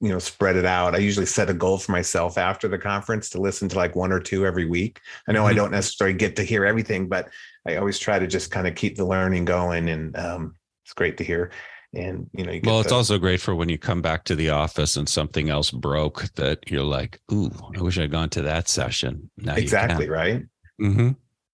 you 0.00 0.08
know 0.08 0.18
spread 0.18 0.56
it 0.56 0.64
out. 0.64 0.94
I 0.94 0.98
usually 0.98 1.26
set 1.26 1.50
a 1.50 1.54
goal 1.54 1.78
for 1.78 1.92
myself 1.92 2.38
after 2.38 2.68
the 2.68 2.78
conference 2.78 3.30
to 3.30 3.40
listen 3.40 3.68
to 3.70 3.76
like 3.76 3.96
one 3.96 4.12
or 4.12 4.20
two 4.20 4.46
every 4.46 4.66
week. 4.66 5.00
I 5.28 5.32
know 5.32 5.40
mm-hmm. 5.40 5.50
i 5.50 5.54
don't 5.54 5.70
necessarily 5.70 6.16
get 6.16 6.36
to 6.36 6.42
hear 6.42 6.64
everything 6.64 7.08
but 7.08 7.28
i 7.66 7.76
always 7.76 7.98
try 7.98 8.18
to 8.18 8.26
just 8.26 8.50
kind 8.50 8.66
of 8.66 8.74
keep 8.74 8.96
the 8.96 9.04
learning 9.04 9.44
going 9.44 9.88
and 9.88 10.16
um, 10.16 10.54
it's 10.84 10.92
great 10.92 11.16
to 11.18 11.24
hear. 11.24 11.50
And 11.94 12.28
you 12.32 12.44
know 12.44 12.50
you 12.50 12.60
well 12.64 12.80
it's 12.80 12.88
to, 12.88 12.94
also 12.96 13.18
great 13.18 13.40
for 13.40 13.54
when 13.54 13.68
you 13.68 13.78
come 13.78 14.02
back 14.02 14.24
to 14.24 14.34
the 14.34 14.50
office 14.50 14.96
and 14.96 15.08
something 15.08 15.48
else 15.48 15.70
broke 15.70 16.24
that 16.34 16.68
you're 16.68 16.82
like 16.82 17.20
ooh 17.32 17.52
i 17.76 17.80
wish 17.80 17.98
i'd 17.98 18.10
gone 18.10 18.30
to 18.30 18.42
that 18.42 18.68
session. 18.68 19.30
Now 19.36 19.54
exactly 19.54 20.08
right? 20.08 20.42
Mm-hmm. 20.82 21.10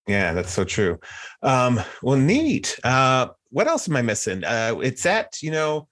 yeah 0.07 0.33
that's 0.33 0.53
so 0.53 0.65
true. 0.65 0.99
Um, 1.43 1.79
well 2.03 2.17
neat. 2.17 2.79
Uh, 2.83 3.29
what 3.51 3.67
else 3.67 3.87
am 3.87 3.97
i 3.97 4.03
missing? 4.03 4.43
Uh, 4.43 4.77
it's 4.83 5.05
at 5.05 5.43
you 5.43 5.51
know 5.51 5.89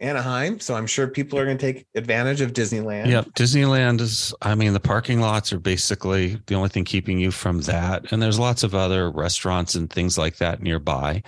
Anaheim, 0.00 0.60
so 0.60 0.74
I'm 0.74 0.86
sure 0.86 1.06
people 1.06 1.38
are 1.38 1.44
going 1.44 1.58
to 1.58 1.72
take 1.72 1.86
advantage 1.94 2.40
of 2.40 2.52
Disneyland. 2.52 3.06
Yep, 3.06 3.26
Disneyland 3.36 4.00
is. 4.00 4.34
I 4.40 4.54
mean, 4.54 4.72
the 4.72 4.80
parking 4.80 5.20
lots 5.20 5.52
are 5.52 5.58
basically 5.58 6.40
the 6.46 6.54
only 6.54 6.70
thing 6.70 6.84
keeping 6.84 7.18
you 7.18 7.30
from 7.30 7.60
that, 7.62 8.10
and 8.10 8.22
there's 8.22 8.38
lots 8.38 8.62
of 8.62 8.74
other 8.74 9.10
restaurants 9.10 9.74
and 9.74 9.90
things 9.90 10.16
like 10.16 10.36
that 10.36 10.62
nearby. 10.62 11.22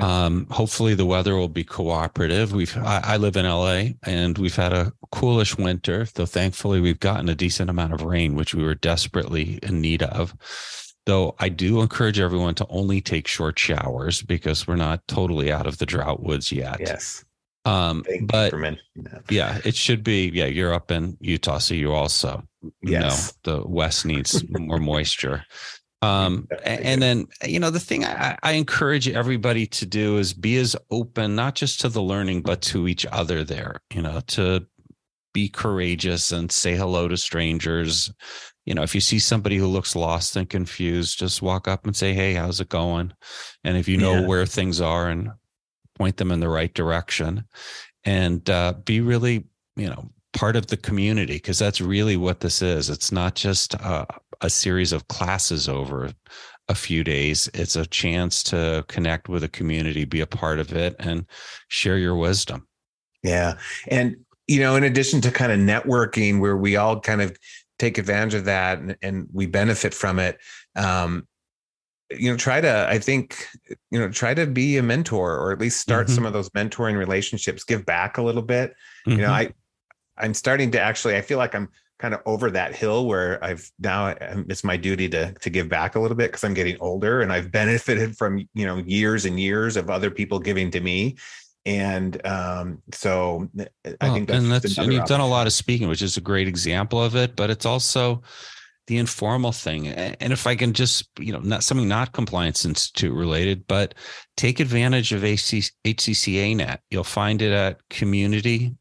Um, 0.00 0.46
hopefully 0.50 0.94
the 0.94 1.04
weather 1.04 1.36
will 1.36 1.50
be 1.50 1.64
cooperative. 1.64 2.52
We've 2.52 2.74
I, 2.78 3.00
I, 3.04 3.16
live 3.18 3.36
in 3.36 3.44
LA 3.44 3.90
and 4.04 4.38
we've 4.38 4.56
had 4.56 4.72
a 4.72 4.92
coolish 5.10 5.58
winter, 5.58 6.06
though 6.14 6.24
thankfully 6.24 6.80
we've 6.80 7.00
gotten 7.00 7.28
a 7.28 7.34
decent 7.34 7.68
amount 7.68 7.92
of 7.92 8.02
rain, 8.02 8.34
which 8.34 8.54
we 8.54 8.62
were 8.62 8.74
desperately 8.74 9.58
in 9.62 9.82
need 9.82 10.02
of. 10.02 10.34
Though 11.04 11.34
I 11.38 11.50
do 11.50 11.82
encourage 11.82 12.18
everyone 12.18 12.54
to 12.54 12.66
only 12.70 13.02
take 13.02 13.28
short 13.28 13.58
showers 13.58 14.22
because 14.22 14.66
we're 14.66 14.76
not 14.76 15.06
totally 15.08 15.52
out 15.52 15.66
of 15.66 15.76
the 15.76 15.86
drought 15.86 16.22
woods 16.22 16.50
yet. 16.50 16.78
Yes. 16.80 17.22
Um, 17.64 18.02
Thank 18.04 18.30
but 18.30 18.52
yeah, 19.30 19.60
it 19.64 19.76
should 19.76 20.02
be. 20.02 20.28
Yeah, 20.28 20.46
you're 20.46 20.74
up 20.74 20.90
in 20.90 21.16
Utah, 21.20 21.58
so 21.58 21.74
you 21.74 21.92
also 21.92 22.42
yes. 22.82 23.34
know 23.44 23.58
the 23.60 23.68
West 23.68 24.04
needs 24.04 24.44
more 24.50 24.78
moisture. 24.78 25.44
Um, 26.02 26.48
and 26.64 27.00
then, 27.00 27.28
you 27.46 27.60
know, 27.60 27.70
the 27.70 27.78
thing 27.78 28.04
I, 28.04 28.36
I, 28.42 28.52
encourage 28.54 29.08
everybody 29.08 29.68
to 29.68 29.86
do 29.86 30.18
is 30.18 30.34
be 30.34 30.56
as 30.56 30.74
open, 30.90 31.36
not 31.36 31.54
just 31.54 31.80
to 31.82 31.88
the 31.88 32.02
learning, 32.02 32.42
but 32.42 32.60
to 32.62 32.88
each 32.88 33.06
other 33.12 33.44
there, 33.44 33.76
you 33.94 34.02
know, 34.02 34.18
to 34.26 34.66
be 35.32 35.48
courageous 35.48 36.32
and 36.32 36.50
say 36.50 36.74
hello 36.74 37.06
to 37.06 37.16
strangers. 37.16 38.12
You 38.64 38.74
know, 38.74 38.82
if 38.82 38.96
you 38.96 39.00
see 39.00 39.20
somebody 39.20 39.56
who 39.56 39.68
looks 39.68 39.94
lost 39.94 40.34
and 40.34 40.50
confused, 40.50 41.20
just 41.20 41.40
walk 41.40 41.68
up 41.68 41.86
and 41.86 41.94
say, 41.94 42.12
Hey, 42.14 42.34
how's 42.34 42.60
it 42.60 42.68
going? 42.68 43.12
And 43.62 43.76
if 43.76 43.86
you 43.86 43.96
know 43.96 44.20
yeah. 44.20 44.26
where 44.26 44.44
things 44.44 44.80
are 44.80 45.08
and 45.08 45.30
point 46.02 46.16
them 46.16 46.32
in 46.32 46.40
the 46.40 46.48
right 46.48 46.74
direction 46.74 47.44
and 48.04 48.50
uh, 48.50 48.72
be 48.84 49.00
really, 49.00 49.44
you 49.76 49.88
know, 49.88 50.10
part 50.32 50.56
of 50.56 50.66
the 50.66 50.76
community 50.76 51.34
because 51.34 51.60
that's 51.60 51.80
really 51.80 52.16
what 52.16 52.40
this 52.40 52.60
is. 52.60 52.90
It's 52.90 53.12
not 53.12 53.36
just 53.36 53.80
uh, 53.80 54.06
a 54.40 54.50
series 54.50 54.92
of 54.92 55.06
classes 55.06 55.68
over 55.68 56.10
a 56.68 56.74
few 56.74 57.04
days. 57.04 57.48
It's 57.54 57.76
a 57.76 57.86
chance 57.86 58.42
to 58.44 58.84
connect 58.88 59.28
with 59.28 59.44
a 59.44 59.48
community, 59.48 60.04
be 60.04 60.22
a 60.22 60.26
part 60.26 60.58
of 60.58 60.72
it, 60.72 60.96
and 60.98 61.24
share 61.68 61.98
your 61.98 62.16
wisdom. 62.16 62.66
Yeah. 63.22 63.58
And, 63.86 64.16
you 64.48 64.58
know, 64.58 64.74
in 64.74 64.82
addition 64.82 65.20
to 65.20 65.30
kind 65.30 65.52
of 65.52 65.60
networking 65.60 66.40
where 66.40 66.56
we 66.56 66.74
all 66.74 66.98
kind 66.98 67.22
of 67.22 67.38
take 67.78 67.96
advantage 67.96 68.34
of 68.34 68.46
that 68.46 68.78
and, 68.78 68.96
and 69.02 69.28
we 69.32 69.46
benefit 69.46 69.94
from 69.94 70.18
it, 70.18 70.40
um, 70.74 71.28
you 72.18 72.30
know, 72.30 72.36
try 72.36 72.60
to, 72.60 72.86
I 72.88 72.98
think, 72.98 73.46
you 73.90 73.98
know, 73.98 74.10
try 74.10 74.34
to 74.34 74.46
be 74.46 74.76
a 74.76 74.82
mentor 74.82 75.36
or 75.36 75.52
at 75.52 75.58
least 75.58 75.80
start 75.80 76.06
mm-hmm. 76.06 76.14
some 76.14 76.26
of 76.26 76.32
those 76.32 76.50
mentoring 76.50 76.96
relationships, 76.96 77.64
give 77.64 77.84
back 77.84 78.18
a 78.18 78.22
little 78.22 78.42
bit. 78.42 78.70
Mm-hmm. 79.06 79.10
You 79.10 79.16
know, 79.18 79.32
mm-hmm. 79.32 79.52
I, 80.18 80.24
I'm 80.24 80.34
starting 80.34 80.70
to 80.72 80.80
actually, 80.80 81.16
I 81.16 81.20
feel 81.20 81.38
like 81.38 81.54
I'm 81.54 81.68
kind 82.02 82.14
of 82.14 82.20
over 82.26 82.50
that 82.50 82.74
hill 82.74 83.06
where 83.06 83.42
I've 83.44 83.70
now 83.78 84.08
it's 84.48 84.64
my 84.64 84.76
duty 84.76 85.08
to 85.10 85.32
to 85.32 85.50
give 85.50 85.68
back 85.68 85.94
a 85.94 86.00
little 86.00 86.16
bit 86.16 86.32
because 86.32 86.42
I'm 86.42 86.52
getting 86.52 86.76
older 86.80 87.22
and 87.22 87.32
I've 87.32 87.52
benefited 87.52 88.18
from 88.18 88.38
you 88.54 88.66
know 88.66 88.78
years 88.78 89.24
and 89.24 89.38
years 89.38 89.76
of 89.76 89.88
other 89.88 90.10
people 90.10 90.40
giving 90.40 90.70
to 90.72 90.80
me. 90.80 91.16
And 91.64 92.24
um, 92.26 92.82
so 92.92 93.48
I 94.00 94.10
think 94.10 94.26
that's 94.26 94.42
and 94.42 94.50
that's 94.50 94.78
and 94.78 94.92
you've 94.92 95.04
done 95.04 95.20
a 95.20 95.28
lot 95.28 95.46
of 95.46 95.52
speaking, 95.52 95.88
which 95.88 96.02
is 96.02 96.16
a 96.16 96.20
great 96.20 96.48
example 96.48 97.00
of 97.00 97.14
it. 97.14 97.36
But 97.36 97.50
it's 97.50 97.64
also 97.64 98.22
the 98.86 98.98
informal 98.98 99.52
thing. 99.52 99.88
And 99.88 100.32
if 100.32 100.46
I 100.46 100.56
can 100.56 100.72
just, 100.72 101.08
you 101.18 101.32
know, 101.32 101.40
not 101.40 101.62
something 101.64 101.88
not 101.88 102.12
Compliance 102.12 102.64
Institute 102.64 103.14
related, 103.14 103.66
but 103.66 103.94
take 104.36 104.60
advantage 104.60 105.12
of 105.12 105.24
AC, 105.24 105.62
HCCA 105.84 106.56
net. 106.56 106.80
You'll 106.90 107.04
find 107.04 107.40
it 107.42 107.52
at 107.52 107.88
community.hcca 107.88 108.76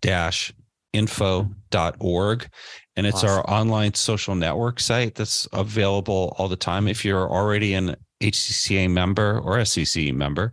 dash 0.00 0.52
info.org 0.92 2.48
and 2.96 3.06
it's 3.06 3.16
awesome. 3.16 3.28
our 3.28 3.50
online 3.50 3.94
social 3.94 4.34
network 4.34 4.80
site 4.80 5.14
that's 5.14 5.46
available 5.52 6.34
all 6.38 6.48
the 6.48 6.56
time 6.56 6.88
if 6.88 7.04
you're 7.04 7.30
already 7.30 7.74
an 7.74 7.94
hcca 8.20 8.90
member 8.90 9.38
or 9.40 9.58
scc 9.58 10.14
member 10.14 10.50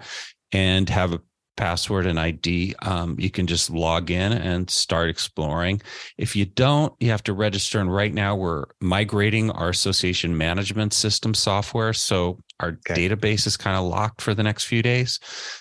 and 0.52 0.90
have 0.90 1.14
a 1.14 1.22
password 1.58 2.06
and 2.06 2.20
id 2.20 2.76
um, 2.82 3.16
you 3.20 3.30
can 3.30 3.48
just 3.48 3.70
log 3.70 4.12
in 4.12 4.34
and 4.34 4.70
start 4.70 5.10
exploring 5.10 5.82
if 6.18 6.36
you 6.36 6.46
don't 6.46 6.94
you 7.00 7.10
have 7.10 7.24
to 7.24 7.34
register 7.34 7.80
and 7.80 7.94
right 7.94 8.14
now 8.14 8.36
we're 8.36 8.66
migrating 8.82 9.50
our 9.52 9.70
association 9.70 10.38
management 10.38 10.94
system 10.94 11.34
software 11.34 11.94
so 11.94 12.38
our 12.60 12.78
okay. 12.90 13.08
database 13.08 13.48
is 13.48 13.58
kind 13.58 13.78
of 13.78 13.84
locked 13.84 14.22
for 14.22 14.34
the 14.34 14.44
next 14.44 14.66
few 14.66 14.82
days 14.82 15.20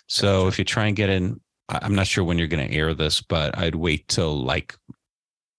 so 0.09 0.45
gotcha. 0.45 0.49
if 0.49 0.59
you 0.59 0.65
try 0.65 0.87
and 0.87 0.97
get 0.97 1.11
in 1.11 1.41
I'm 1.69 1.95
not 1.95 2.07
sure 2.07 2.25
when 2.25 2.39
you're 2.39 2.49
going 2.49 2.67
to 2.69 2.75
air 2.75 2.95
this, 2.95 3.21
but 3.21 3.57
I'd 3.57 3.75
wait 3.75 4.07
till 4.09 4.45
like 4.45 4.77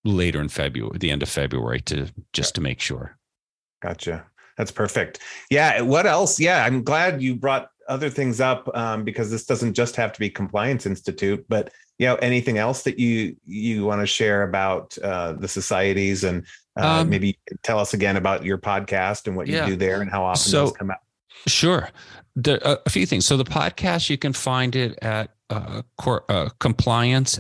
later 0.03 0.39
in 0.39 0.49
February, 0.49 0.97
the 0.99 1.11
end 1.11 1.23
of 1.23 1.29
February 1.29 1.81
to 1.81 2.07
just 2.33 2.55
to 2.55 2.61
make 2.61 2.79
sure. 2.79 3.17
Gotcha. 3.81 4.25
That's 4.57 4.71
perfect. 4.71 5.19
Yeah. 5.49 5.81
What 5.81 6.05
else? 6.05 6.39
Yeah. 6.39 6.63
I'm 6.63 6.83
glad 6.83 7.21
you 7.21 7.35
brought 7.35 7.69
other 7.87 8.09
things 8.09 8.41
up 8.41 8.69
um, 8.75 9.03
because 9.03 9.29
this 9.31 9.45
doesn't 9.45 9.73
just 9.73 9.95
have 9.95 10.11
to 10.13 10.19
be 10.19 10.29
Compliance 10.29 10.85
Institute, 10.85 11.45
but 11.47 11.71
you 11.97 12.07
know, 12.07 12.15
anything 12.15 12.57
else 12.57 12.83
that 12.83 12.99
you 12.99 13.35
you 13.45 13.85
want 13.85 14.01
to 14.01 14.07
share 14.07 14.43
about 14.43 14.97
uh, 14.99 15.33
the 15.33 15.47
societies 15.47 16.23
and 16.23 16.45
uh, 16.79 17.01
um, 17.01 17.09
maybe 17.09 17.39
tell 17.63 17.79
us 17.79 17.93
again 17.93 18.17
about 18.17 18.43
your 18.43 18.57
podcast 18.57 19.27
and 19.27 19.35
what 19.35 19.47
you 19.47 19.55
yeah. 19.55 19.65
do 19.65 19.75
there 19.75 20.01
and 20.01 20.11
how 20.11 20.23
often 20.23 20.51
so, 20.51 20.65
those 20.65 20.73
come 20.73 20.91
out. 20.91 20.97
Sure. 21.47 21.89
There, 22.35 22.65
uh, 22.67 22.77
a 22.85 22.89
few 22.89 23.05
things. 23.05 23.25
So 23.25 23.37
the 23.37 23.45
podcast, 23.45 24.09
you 24.09 24.17
can 24.17 24.33
find 24.33 24.75
it 24.75 24.97
at 25.01 25.31
uh, 25.49 25.83
cor- 25.97 26.25
uh, 26.29 26.49
compliance 26.59 27.39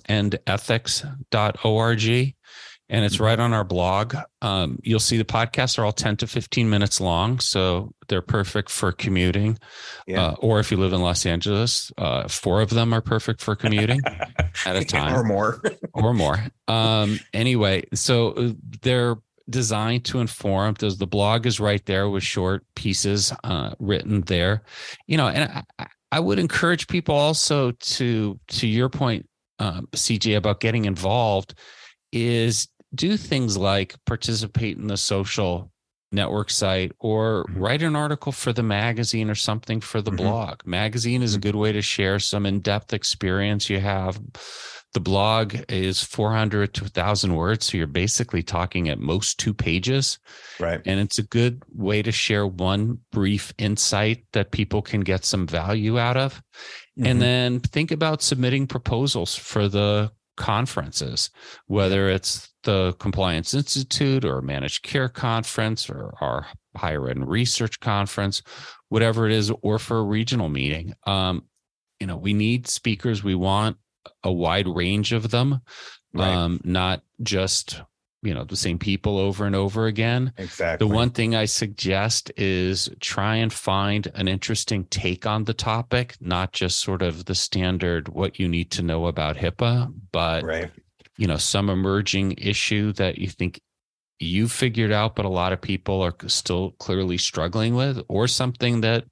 and 2.89 3.03
it's 3.03 3.19
right 3.19 3.39
on 3.39 3.53
our 3.53 3.63
blog. 3.63 4.15
Um, 4.41 4.79
you'll 4.83 4.99
see 4.99 5.17
the 5.17 5.25
podcasts 5.25 5.79
are 5.79 5.85
all 5.85 5.91
10 5.91 6.17
to 6.17 6.27
15 6.27 6.69
minutes 6.69 7.01
long. 7.01 7.39
So 7.39 7.93
they're 8.07 8.21
perfect 8.21 8.69
for 8.69 8.91
commuting. 8.91 9.57
Yeah. 10.05 10.27
Uh, 10.27 10.35
or 10.39 10.59
if 10.59 10.71
you 10.71 10.77
live 10.77 10.93
in 10.93 11.01
Los 11.01 11.25
Angeles, 11.25 11.91
uh, 11.97 12.27
four 12.27 12.61
of 12.61 12.69
them 12.69 12.93
are 12.93 13.01
perfect 13.01 13.41
for 13.41 13.55
commuting 13.55 14.01
at 14.65 14.75
a 14.75 14.85
time 14.85 15.15
or 15.15 15.23
more. 15.23 15.61
or 15.93 16.13
more. 16.13 16.45
Um, 16.67 17.19
anyway, 17.33 17.85
so 17.93 18.31
uh, 18.33 18.51
they're 18.81 19.15
designed 19.49 20.05
to 20.05 20.19
inform. 20.19 20.75
There's 20.77 20.97
the 20.97 21.07
blog 21.07 21.45
is 21.45 21.59
right 21.59 21.83
there 21.85 22.09
with 22.09 22.23
short 22.23 22.63
pieces 22.75 23.33
uh, 23.43 23.73
written 23.79 24.21
there. 24.21 24.63
You 25.07 25.17
know, 25.17 25.27
and 25.27 25.63
I, 25.79 25.87
I 26.11 26.19
would 26.19 26.39
encourage 26.39 26.87
people 26.87 27.15
also 27.15 27.71
to 27.71 28.39
to 28.47 28.67
your 28.67 28.89
point, 28.89 29.27
um, 29.59 29.87
CJ, 29.91 30.37
about 30.37 30.59
getting 30.59 30.85
involved, 30.85 31.55
is 32.11 32.67
do 32.95 33.17
things 33.17 33.57
like 33.57 33.95
participate 34.05 34.77
in 34.77 34.87
the 34.87 34.97
social 34.97 35.71
network 36.11 36.49
site 36.49 36.93
or 36.99 37.45
mm-hmm. 37.49 37.61
write 37.61 37.81
an 37.81 37.95
article 37.95 38.31
for 38.31 38.53
the 38.53 38.63
magazine 38.63 39.29
or 39.29 39.35
something 39.35 39.81
for 39.81 40.01
the 40.01 40.11
mm-hmm. 40.11 40.17
blog. 40.17 40.59
Magazine 40.65 41.21
is 41.21 41.33
a 41.33 41.37
mm-hmm. 41.37 41.49
good 41.49 41.55
way 41.55 41.71
to 41.71 41.81
share 41.81 42.19
some 42.19 42.45
in-depth 42.45 42.93
experience 42.93 43.69
you 43.69 43.79
have 43.79 44.19
the 44.95 44.99
blog 45.01 45.57
is 45.67 46.01
400 46.01 46.73
to 46.75 46.83
1000 46.83 47.35
words 47.35 47.65
so 47.65 47.77
you're 47.77 47.85
basically 47.85 48.41
talking 48.41 48.87
at 48.87 48.97
most 48.97 49.37
two 49.37 49.53
pages 49.53 50.17
right 50.57 50.81
and 50.85 51.01
it's 51.01 51.19
a 51.19 51.23
good 51.23 51.61
way 51.73 52.01
to 52.01 52.13
share 52.13 52.47
one 52.47 52.99
brief 53.11 53.53
insight 53.57 54.23
that 54.31 54.51
people 54.51 54.81
can 54.81 55.01
get 55.01 55.25
some 55.25 55.45
value 55.45 55.99
out 55.99 56.15
of 56.15 56.35
mm-hmm. 56.97 57.07
and 57.07 57.21
then 57.21 57.59
think 57.59 57.91
about 57.91 58.21
submitting 58.21 58.65
proposals 58.65 59.35
for 59.35 59.67
the 59.67 60.09
conferences 60.35 61.29
whether 61.67 62.09
it's 62.09 62.49
the 62.63 62.93
compliance 62.99 63.53
institute 63.53 64.25
or 64.25 64.41
managed 64.41 64.83
care 64.83 65.09
conference 65.09 65.89
or 65.89 66.13
our 66.21 66.47
higher 66.75 67.09
ed 67.09 67.25
research 67.27 67.79
conference 67.79 68.41
whatever 68.89 69.25
it 69.25 69.31
is 69.31 69.51
or 69.61 69.79
for 69.79 69.99
a 69.99 70.03
regional 70.03 70.49
meeting 70.49 70.93
um, 71.05 71.43
you 71.99 72.07
know, 72.07 72.17
we 72.17 72.33
need 72.33 72.67
speakers. 72.67 73.23
We 73.23 73.35
want 73.35 73.77
a 74.23 74.31
wide 74.31 74.67
range 74.67 75.13
of 75.13 75.31
them, 75.31 75.61
Right. 76.13 76.33
um, 76.33 76.61
not 76.63 77.03
just 77.23 77.81
you 78.21 78.33
know 78.33 78.43
the 78.43 78.55
same 78.55 78.79
people 78.79 79.17
over 79.17 79.45
and 79.45 79.55
over 79.55 79.85
again. 79.87 80.33
exactly. 80.37 80.87
The 80.87 80.93
one 80.93 81.11
thing 81.11 81.35
I 81.35 81.45
suggest 81.45 82.31
is 82.37 82.89
try 82.99 83.35
and 83.35 83.53
find 83.53 84.07
an 84.15 84.27
interesting 84.27 84.85
take 84.85 85.25
on 85.25 85.43
the 85.43 85.53
topic, 85.53 86.15
not 86.19 86.51
just 86.51 86.79
sort 86.79 87.01
of 87.01 87.25
the 87.25 87.35
standard 87.35 88.09
what 88.09 88.39
you 88.39 88.47
need 88.47 88.71
to 88.71 88.81
know 88.81 89.05
about 89.05 89.37
HIPAA, 89.37 89.93
but 90.11 90.43
right. 90.43 90.71
you 91.17 91.27
know 91.27 91.37
some 91.37 91.69
emerging 91.69 92.33
issue 92.37 92.91
that 92.93 93.17
you 93.17 93.27
think 93.29 93.61
you 94.19 94.47
figured 94.47 94.93
out 94.93 95.13
but 95.15 95.25
a 95.25 95.29
lot 95.29 95.51
of 95.51 95.59
people 95.59 96.01
are 96.01 96.15
still 96.27 96.71
clearly 96.79 97.17
struggling 97.17 97.75
with 97.75 98.01
or 98.07 98.27
something 98.29 98.79
that 98.81 99.03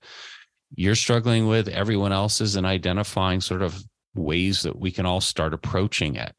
you're 0.76 0.96
struggling 0.96 1.46
with 1.46 1.68
everyone 1.68 2.14
else 2.14 2.40
is 2.40 2.56
and 2.56 2.66
identifying 2.66 3.42
sort 3.42 3.62
of 3.62 3.84
ways 4.16 4.62
that 4.62 4.80
we 4.80 4.92
can 4.92 5.06
all 5.06 5.20
start 5.20 5.54
approaching 5.54 6.16
it 6.16 6.34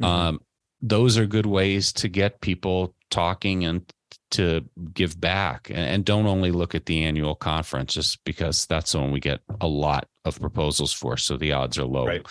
Mhm. 0.00 0.06
um, 0.06 0.40
those 0.88 1.18
are 1.18 1.26
good 1.26 1.46
ways 1.46 1.92
to 1.92 2.08
get 2.08 2.40
people 2.40 2.94
talking 3.10 3.64
and 3.64 3.82
to 4.30 4.64
give 4.92 5.20
back 5.20 5.70
and, 5.72 6.04
don't 6.04 6.26
only 6.26 6.50
look 6.50 6.74
at 6.74 6.86
the 6.86 7.02
annual 7.02 7.34
conference 7.34 7.94
just 7.94 8.24
because 8.24 8.66
that's 8.66 8.92
the 8.92 9.00
one 9.00 9.10
we 9.10 9.20
get 9.20 9.40
a 9.60 9.66
lot 9.66 10.06
of 10.24 10.40
proposals 10.40 10.92
for 10.92 11.16
so 11.16 11.36
the 11.36 11.52
odds 11.52 11.78
are 11.78 11.84
low 11.84 12.06
Right. 12.06 12.26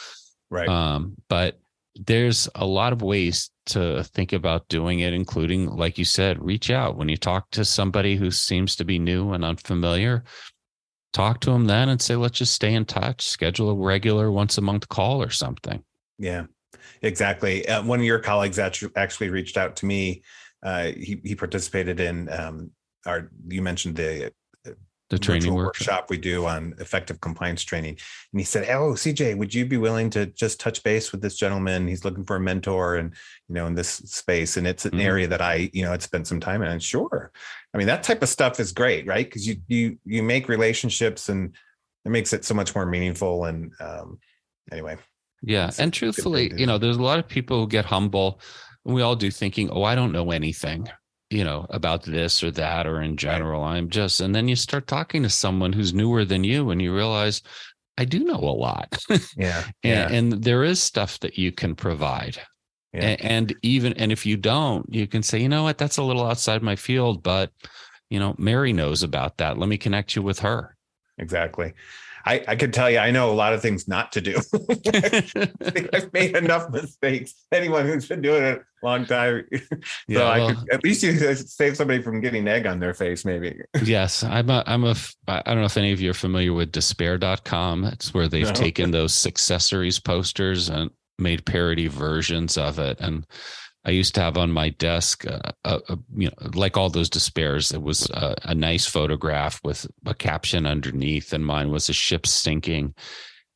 right. 0.49 0.69
um, 0.69 1.15
but 1.29 1.59
there's 1.95 2.49
a 2.55 2.65
lot 2.65 2.93
of 2.93 3.01
ways 3.01 3.49
to 3.67 4.03
think 4.03 4.33
about 4.33 4.67
doing 4.67 4.99
it, 4.99 5.13
including, 5.13 5.69
like 5.69 5.97
you 5.97 6.05
said, 6.05 6.43
reach 6.43 6.69
out 6.69 6.97
when 6.97 7.07
you 7.09 7.17
talk 7.17 7.49
to 7.51 7.63
somebody 7.63 8.17
who 8.17 8.31
seems 8.31 8.75
to 8.75 8.83
be 8.83 8.99
new 8.99 9.31
and 9.31 9.45
unfamiliar. 9.45 10.23
Talk 11.13 11.39
to 11.41 11.51
them 11.51 11.65
then 11.65 11.87
and 11.87 12.01
say, 12.01 12.15
let's 12.17 12.37
just 12.37 12.53
stay 12.53 12.73
in 12.73 12.83
touch, 12.83 13.25
schedule 13.25 13.69
a 13.69 13.75
regular 13.75 14.29
once 14.29 14.57
a 14.57 14.61
month 14.61 14.89
call 14.89 15.21
or 15.23 15.29
something. 15.29 15.83
Yeah, 16.19 16.45
exactly. 17.01 17.67
Uh, 17.67 17.83
one 17.83 17.99
of 17.99 18.05
your 18.05 18.19
colleagues 18.19 18.59
actually 18.59 18.91
actually 18.95 19.29
reached 19.29 19.57
out 19.57 19.75
to 19.77 19.85
me. 19.85 20.23
Uh, 20.63 20.91
he 20.91 21.21
he 21.23 21.35
participated 21.35 21.99
in 21.99 22.29
um, 22.29 22.71
our. 23.05 23.29
You 23.47 23.61
mentioned 23.61 23.95
the 23.95 24.31
The 25.11 25.19
training 25.19 25.53
workshop. 25.53 26.09
we 26.09 26.17
do 26.17 26.47
on 26.47 26.73
effective 26.79 27.21
compliance 27.21 27.63
training, 27.63 27.97
and 28.31 28.39
he 28.41 28.43
said, 28.45 28.67
"Oh, 28.69 28.93
CJ, 28.95 29.37
would 29.37 29.53
you 29.53 29.65
be 29.65 29.77
willing 29.77 30.09
to 30.11 30.25
just 30.25 30.59
touch 30.59 30.81
base 30.81 31.11
with 31.11 31.21
this 31.21 31.37
gentleman? 31.37 31.87
He's 31.87 32.03
looking 32.03 32.25
for 32.25 32.37
a 32.37 32.39
mentor, 32.39 32.95
and 32.95 33.13
you 33.47 33.53
know, 33.53 33.67
in 33.67 33.75
this 33.75 33.89
space, 33.89 34.57
and 34.57 34.65
it's 34.65 34.85
an 34.85 34.93
Mhm. 34.93 35.03
area 35.03 35.27
that 35.27 35.41
I, 35.41 35.69
you 35.73 35.83
know, 35.83 35.91
had 35.91 36.01
spent 36.01 36.25
some 36.25 36.39
time 36.39 36.63
in." 36.63 36.71
And 36.71 36.81
sure, 36.81 37.31
I 37.73 37.77
mean, 37.77 37.87
that 37.87 38.01
type 38.01 38.23
of 38.23 38.29
stuff 38.29 38.59
is 38.59 38.71
great, 38.71 39.05
right? 39.05 39.25
Because 39.27 39.45
you 39.47 39.57
you 39.67 39.99
you 40.05 40.23
make 40.23 40.49
relationships, 40.49 41.29
and 41.29 41.55
it 42.05 42.09
makes 42.09 42.33
it 42.33 42.43
so 42.43 42.55
much 42.55 42.73
more 42.73 42.87
meaningful. 42.87 43.45
And 43.45 43.71
um, 43.79 44.17
anyway, 44.71 44.97
Yeah. 45.45 45.67
It's 45.67 45.79
And 45.79 45.93
truthfully, 45.93 46.51
you 46.57 46.65
know, 46.65 46.77
there's 46.77 46.97
a 46.97 47.03
lot 47.03 47.19
of 47.19 47.27
people 47.27 47.61
who 47.61 47.67
get 47.67 47.85
humble. 47.85 48.39
And 48.85 48.93
we 48.95 49.01
all 49.01 49.15
do 49.15 49.29
thinking, 49.31 49.69
oh, 49.69 49.83
I 49.83 49.95
don't 49.95 50.11
know 50.11 50.31
anything, 50.31 50.87
you 51.29 51.43
know, 51.43 51.65
about 51.69 52.03
this 52.03 52.43
or 52.43 52.51
that 52.51 52.87
or 52.87 53.01
in 53.01 53.15
general. 53.15 53.63
I'm 53.63 53.89
just, 53.89 54.19
and 54.21 54.33
then 54.35 54.47
you 54.47 54.55
start 54.55 54.87
talking 54.87 55.23
to 55.23 55.29
someone 55.29 55.71
who's 55.73 55.93
newer 55.93 56.25
than 56.25 56.43
you 56.43 56.71
and 56.71 56.81
you 56.81 56.93
realize, 56.95 57.41
I 57.97 58.05
do 58.05 58.23
know 58.23 58.35
a 58.39 58.57
lot. 58.57 58.97
yeah, 59.37 59.63
and, 59.83 60.13
and 60.33 60.43
there 60.43 60.63
is 60.63 60.81
stuff 60.81 61.19
that 61.21 61.37
you 61.37 61.51
can 61.51 61.75
provide. 61.75 62.37
Yeah. 62.93 63.09
A- 63.11 63.23
And, 63.25 63.55
even, 63.61 63.93
and 63.93 64.11
if 64.11 64.25
you 64.25 64.35
don't, 64.37 64.85
you 64.93 65.07
can 65.07 65.23
say, 65.23 65.39
you 65.39 65.49
know 65.49 65.63
what, 65.63 65.77
that's 65.77 65.97
a 65.97 66.03
little 66.03 66.25
outside 66.25 66.61
my 66.63 66.75
field, 66.75 67.23
but, 67.23 67.51
you 68.09 68.19
know, 68.19 68.35
Mary 68.37 68.73
knows 68.73 69.03
about 69.03 69.37
that. 69.37 69.57
Let 69.57 69.69
me 69.69 69.77
connect 69.77 70.15
you 70.15 70.21
with 70.23 70.39
her. 70.39 70.75
exactly. 71.17 71.73
I, 72.27 72.43
I 72.47 72.55
could 72.55 72.73
tell 72.73 72.89
you, 72.89 72.97
I 72.97 73.11
know 73.11 73.29
a 73.31 73.33
lot 73.35 73.53
of 73.53 73.61
things 73.61 73.87
not 73.87 74.11
to 74.13 74.21
do. 74.21 74.35
I 74.55 75.69
think 75.69 75.89
I've 75.93 76.11
made 76.11 76.35
enough 76.35 76.71
mistakes. 76.71 77.35
Anyone 77.51 77.85
who's 77.85 78.07
been 78.07 78.21
doing 78.21 78.43
it 78.43 78.61
a 78.81 78.85
long 78.85 79.05
time, 79.05 79.45
so 79.53 79.59
Yeah, 80.07 80.21
I 80.23 80.39
well- 80.39 80.55
could, 80.55 80.69
at 80.71 80.83
least 80.83 81.03
you 81.03 81.13
save 81.35 81.77
somebody 81.77 82.01
from 82.01 82.21
getting 82.21 82.47
egg 82.47 82.65
on 82.65 82.79
their 82.79 82.93
face, 82.95 83.25
maybe. 83.25 83.59
yes 83.83 84.23
i'm 84.23 84.49
a, 84.49 84.63
I'm 84.65 84.83
a, 84.85 84.95
I 85.27 85.41
don't 85.45 85.59
know 85.59 85.65
if 85.65 85.77
any 85.77 85.91
of 85.91 86.01
you 86.01 86.09
are 86.11 86.15
familiar 86.15 86.53
with 86.53 86.71
despair.com 86.71 87.83
it's 87.85 88.13
where 88.13 88.27
they've 88.27 88.47
No. 88.47 88.53
taken 88.53 88.91
those 88.91 89.13
successories 89.13 90.03
posters 90.03 90.69
and 90.69 90.89
made 91.19 91.45
parody 91.45 91.87
versions 91.87 92.57
of 92.57 92.79
it 92.79 92.99
and 92.99 93.25
i 93.85 93.91
used 93.91 94.15
to 94.15 94.21
have 94.21 94.37
on 94.37 94.51
my 94.51 94.69
desk 94.69 95.25
uh, 95.27 95.79
you 96.15 96.27
know 96.27 96.49
like 96.53 96.77
all 96.77 96.89
those 96.89 97.09
despairs 97.09 97.71
it 97.71 97.81
was 97.81 98.09
a, 98.11 98.35
a 98.43 98.55
nice 98.55 98.85
photograph 98.85 99.59
with 99.63 99.87
a 100.05 100.13
caption 100.13 100.65
underneath 100.65 101.33
and 101.33 101.45
mine 101.45 101.69
was 101.71 101.89
a 101.89 101.93
ship 101.93 102.25
sinking 102.27 102.93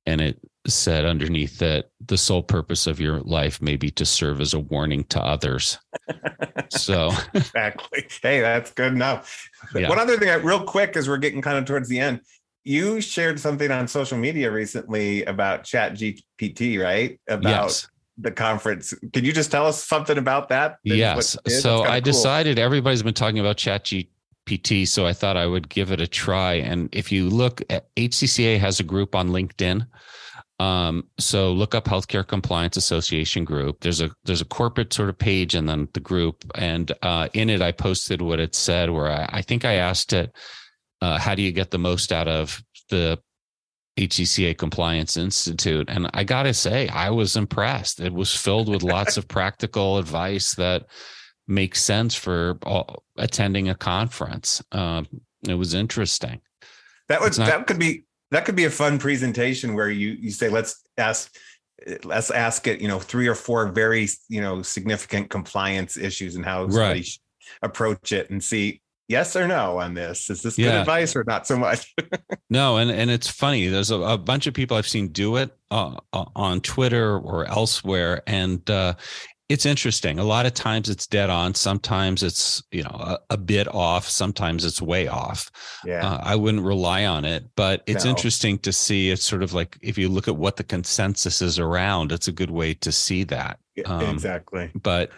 and 0.06 0.22
it 0.22 0.40
said 0.68 1.06
underneath 1.06 1.58
that 1.60 1.90
the 2.06 2.18
sole 2.18 2.44
purpose 2.44 2.86
of 2.86 3.00
your 3.00 3.22
life 3.22 3.62
may 3.62 3.76
be 3.76 3.90
to 3.90 4.06
serve 4.06 4.42
as 4.42 4.54
a 4.54 4.60
warning 4.60 5.04
to 5.06 5.20
others 5.20 5.80
so 6.70 7.12
exactly. 7.34 8.06
Hey, 8.22 8.42
that's 8.42 8.72
good 8.72 8.94
enough. 8.94 9.50
Yeah. 9.74 9.90
One 9.90 10.00
other 10.00 10.18
thing, 10.18 10.30
uh, 10.30 10.40
real 10.40 10.64
quick, 10.64 10.96
as 10.96 11.08
we're 11.08 11.18
getting 11.18 11.42
kind 11.42 11.58
of 11.58 11.66
towards 11.66 11.90
the 11.90 12.00
end, 12.00 12.22
you 12.64 13.02
shared 13.02 13.40
something 13.40 13.72
on 13.72 13.88
social 13.88 14.18
media 14.18 14.52
recently 14.52 15.24
about 15.26 15.64
Chat 15.64 15.94
GPT, 15.94 16.82
right? 16.82 17.20
About 17.28 17.66
yes 17.66 17.88
the 18.20 18.32
conference. 18.32 18.94
Can 19.14 19.24
you 19.24 19.32
just 19.32 19.52
tell 19.52 19.66
us 19.66 19.84
something 19.84 20.18
about 20.18 20.50
that? 20.50 20.78
Yes. 20.84 21.36
what 21.36 21.46
it 21.46 21.52
is? 21.54 21.62
So 21.62 21.84
I 21.84 22.00
cool. 22.00 22.12
decided 22.12 22.60
everybody's 22.60 23.04
been 23.04 23.14
talking 23.14 23.40
about 23.40 23.58
Chat 23.58 23.86
GPT, 23.86 24.88
so 24.88 25.06
I 25.06 25.14
thought 25.14 25.38
I 25.38 25.46
would 25.46 25.70
give 25.70 25.92
it 25.92 26.02
a 26.02 26.08
try. 26.08 26.54
And 26.54 26.90
if 26.94 27.12
you 27.12 27.30
look 27.30 27.62
at 27.70 27.94
HCCA 27.96 28.60
has 28.60 28.80
a 28.80 28.84
group 28.84 29.16
on 29.16 29.30
LinkedIn. 29.30 29.88
Um, 30.60 31.08
so 31.18 31.54
look 31.54 31.74
up 31.74 31.86
Healthcare 31.86 32.28
Compliance 32.28 32.76
Association 32.76 33.46
group. 33.46 33.80
There's 33.80 34.02
a 34.02 34.12
there's 34.26 34.42
a 34.42 34.46
corporate 34.46 34.92
sort 34.92 35.08
of 35.08 35.18
page 35.18 35.56
and 35.56 35.70
then 35.70 35.88
the 35.94 36.02
group. 36.02 36.44
And 36.56 36.92
uh, 37.02 37.30
in 37.34 37.50
it 37.50 37.62
I 37.62 37.72
posted 37.72 38.22
what 38.22 38.42
it 38.42 38.54
said 38.56 38.90
where 38.90 39.10
I, 39.10 39.30
I 39.32 39.42
think 39.42 39.64
I 39.64 39.76
asked 39.76 40.12
it, 40.12 40.34
uh, 41.02 41.18
how 41.18 41.34
do 41.34 41.42
you 41.42 41.54
get 41.54 41.72
the 41.72 41.80
most 41.80 42.12
out 42.12 42.28
of 42.28 42.62
the 42.90 43.20
HCCA 44.00 44.58
Compliance 44.58 45.18
Institute. 45.18 45.90
And 45.90 46.10
I 46.14 46.24
got 46.24 46.44
to 46.44 46.54
say, 46.54 46.88
I 46.88 47.10
was 47.10 47.36
impressed. 47.36 48.00
It 48.00 48.14
was 48.14 48.34
filled 48.34 48.70
with 48.70 48.82
lots 48.84 49.18
of 49.18 49.28
practical 49.38 49.98
advice 49.98 50.54
that 50.56 50.86
makes 51.48 51.82
sense 51.84 52.16
for 52.16 52.58
all, 52.64 53.04
attending 53.18 53.70
a 53.70 53.76
conference. 53.76 54.64
Um, 54.72 55.08
it 55.48 55.56
was 55.56 55.74
interesting. 55.74 56.42
That 57.10 57.22
would 57.22 57.38
not- 57.38 57.48
that 57.48 57.68
could 57.68 57.80
be 57.80 58.06
that 58.32 58.46
could 58.46 58.56
be 58.56 58.66
a 58.66 58.70
fun 58.70 59.00
presentation 59.00 59.74
where 59.74 59.90
you 59.90 60.10
you 60.20 60.30
say 60.32 60.50
let's 60.50 60.84
ask 60.98 61.36
let's 62.04 62.30
ask 62.30 62.68
it 62.68 62.80
you 62.80 62.88
know 62.88 63.00
three 63.00 63.28
or 63.28 63.34
four 63.34 63.68
very 63.72 64.08
you 64.28 64.42
know 64.42 64.62
significant 64.62 65.30
compliance 65.32 65.98
issues 65.98 66.36
and 66.36 66.46
how 66.46 66.70
somebody 66.70 67.00
Right. 67.00 67.06
should 67.06 67.22
approach 67.64 68.12
it 68.12 68.30
and 68.30 68.44
see 68.44 68.82
yes 69.10 69.36
or 69.36 69.48
no 69.48 69.78
on 69.80 69.94
this 69.96 70.30
is 70.30 70.42
this 70.42 70.56
good 70.56 70.66
Yeah. 70.68 70.80
advice 70.80 71.16
or 71.16 71.24
not 71.28 71.46
so 71.46 71.58
much 71.58 71.94
No, 72.50 72.78
and 72.78 72.90
and 72.90 73.12
it's 73.12 73.30
funny. 73.30 73.68
There's 73.68 73.92
a, 73.92 74.00
a 74.00 74.18
bunch 74.18 74.48
of 74.48 74.54
people 74.56 74.76
I've 74.78 74.88
seen 74.88 75.10
do 75.10 75.36
it 75.36 75.52
uh, 75.70 75.98
uh, 76.14 76.26
on 76.36 76.62
Twitter 76.62 77.18
or 77.20 77.46
elsewhere, 77.46 78.24
and 78.26 78.68
uh, 78.70 78.96
it's 79.50 79.66
interesting. 79.68 80.18
A 80.18 80.24
lot 80.24 80.48
of 80.48 80.54
times 80.56 80.90
it's 80.90 81.06
dead 81.06 81.30
on. 81.30 81.54
Sometimes 81.54 82.24
it's 82.24 82.64
you 82.72 82.82
know 82.84 82.90
a, 82.90 83.20
a 83.32 83.38
bit 83.38 83.68
off. 83.68 84.08
Sometimes 84.08 84.66
it's 84.66 84.82
way 84.82 85.08
off. 85.08 85.52
yeah 85.86 86.04
Uh, 86.08 86.20
I 86.24 86.36
wouldn't 86.36 86.64
rely 86.64 87.06
on 87.06 87.24
it, 87.24 87.46
but 87.56 87.84
it's 87.86 88.06
No. 88.06 88.10
interesting 88.12 88.58
to 88.60 88.72
see. 88.74 89.12
It's 89.12 89.26
sort 89.26 89.44
of 89.44 89.54
like 89.54 89.78
if 89.82 89.96
you 89.98 90.10
look 90.10 90.28
at 90.28 90.36
what 90.36 90.56
the 90.56 90.64
consensus 90.64 91.42
is 91.44 91.60
around, 91.60 92.12
it's 92.12 92.28
a 92.28 92.32
good 92.34 92.52
way 92.52 92.74
to 92.76 92.92
see 92.92 93.24
that. 93.26 93.60
um, 93.86 94.02
exactly 94.16 94.72
But 94.82 95.12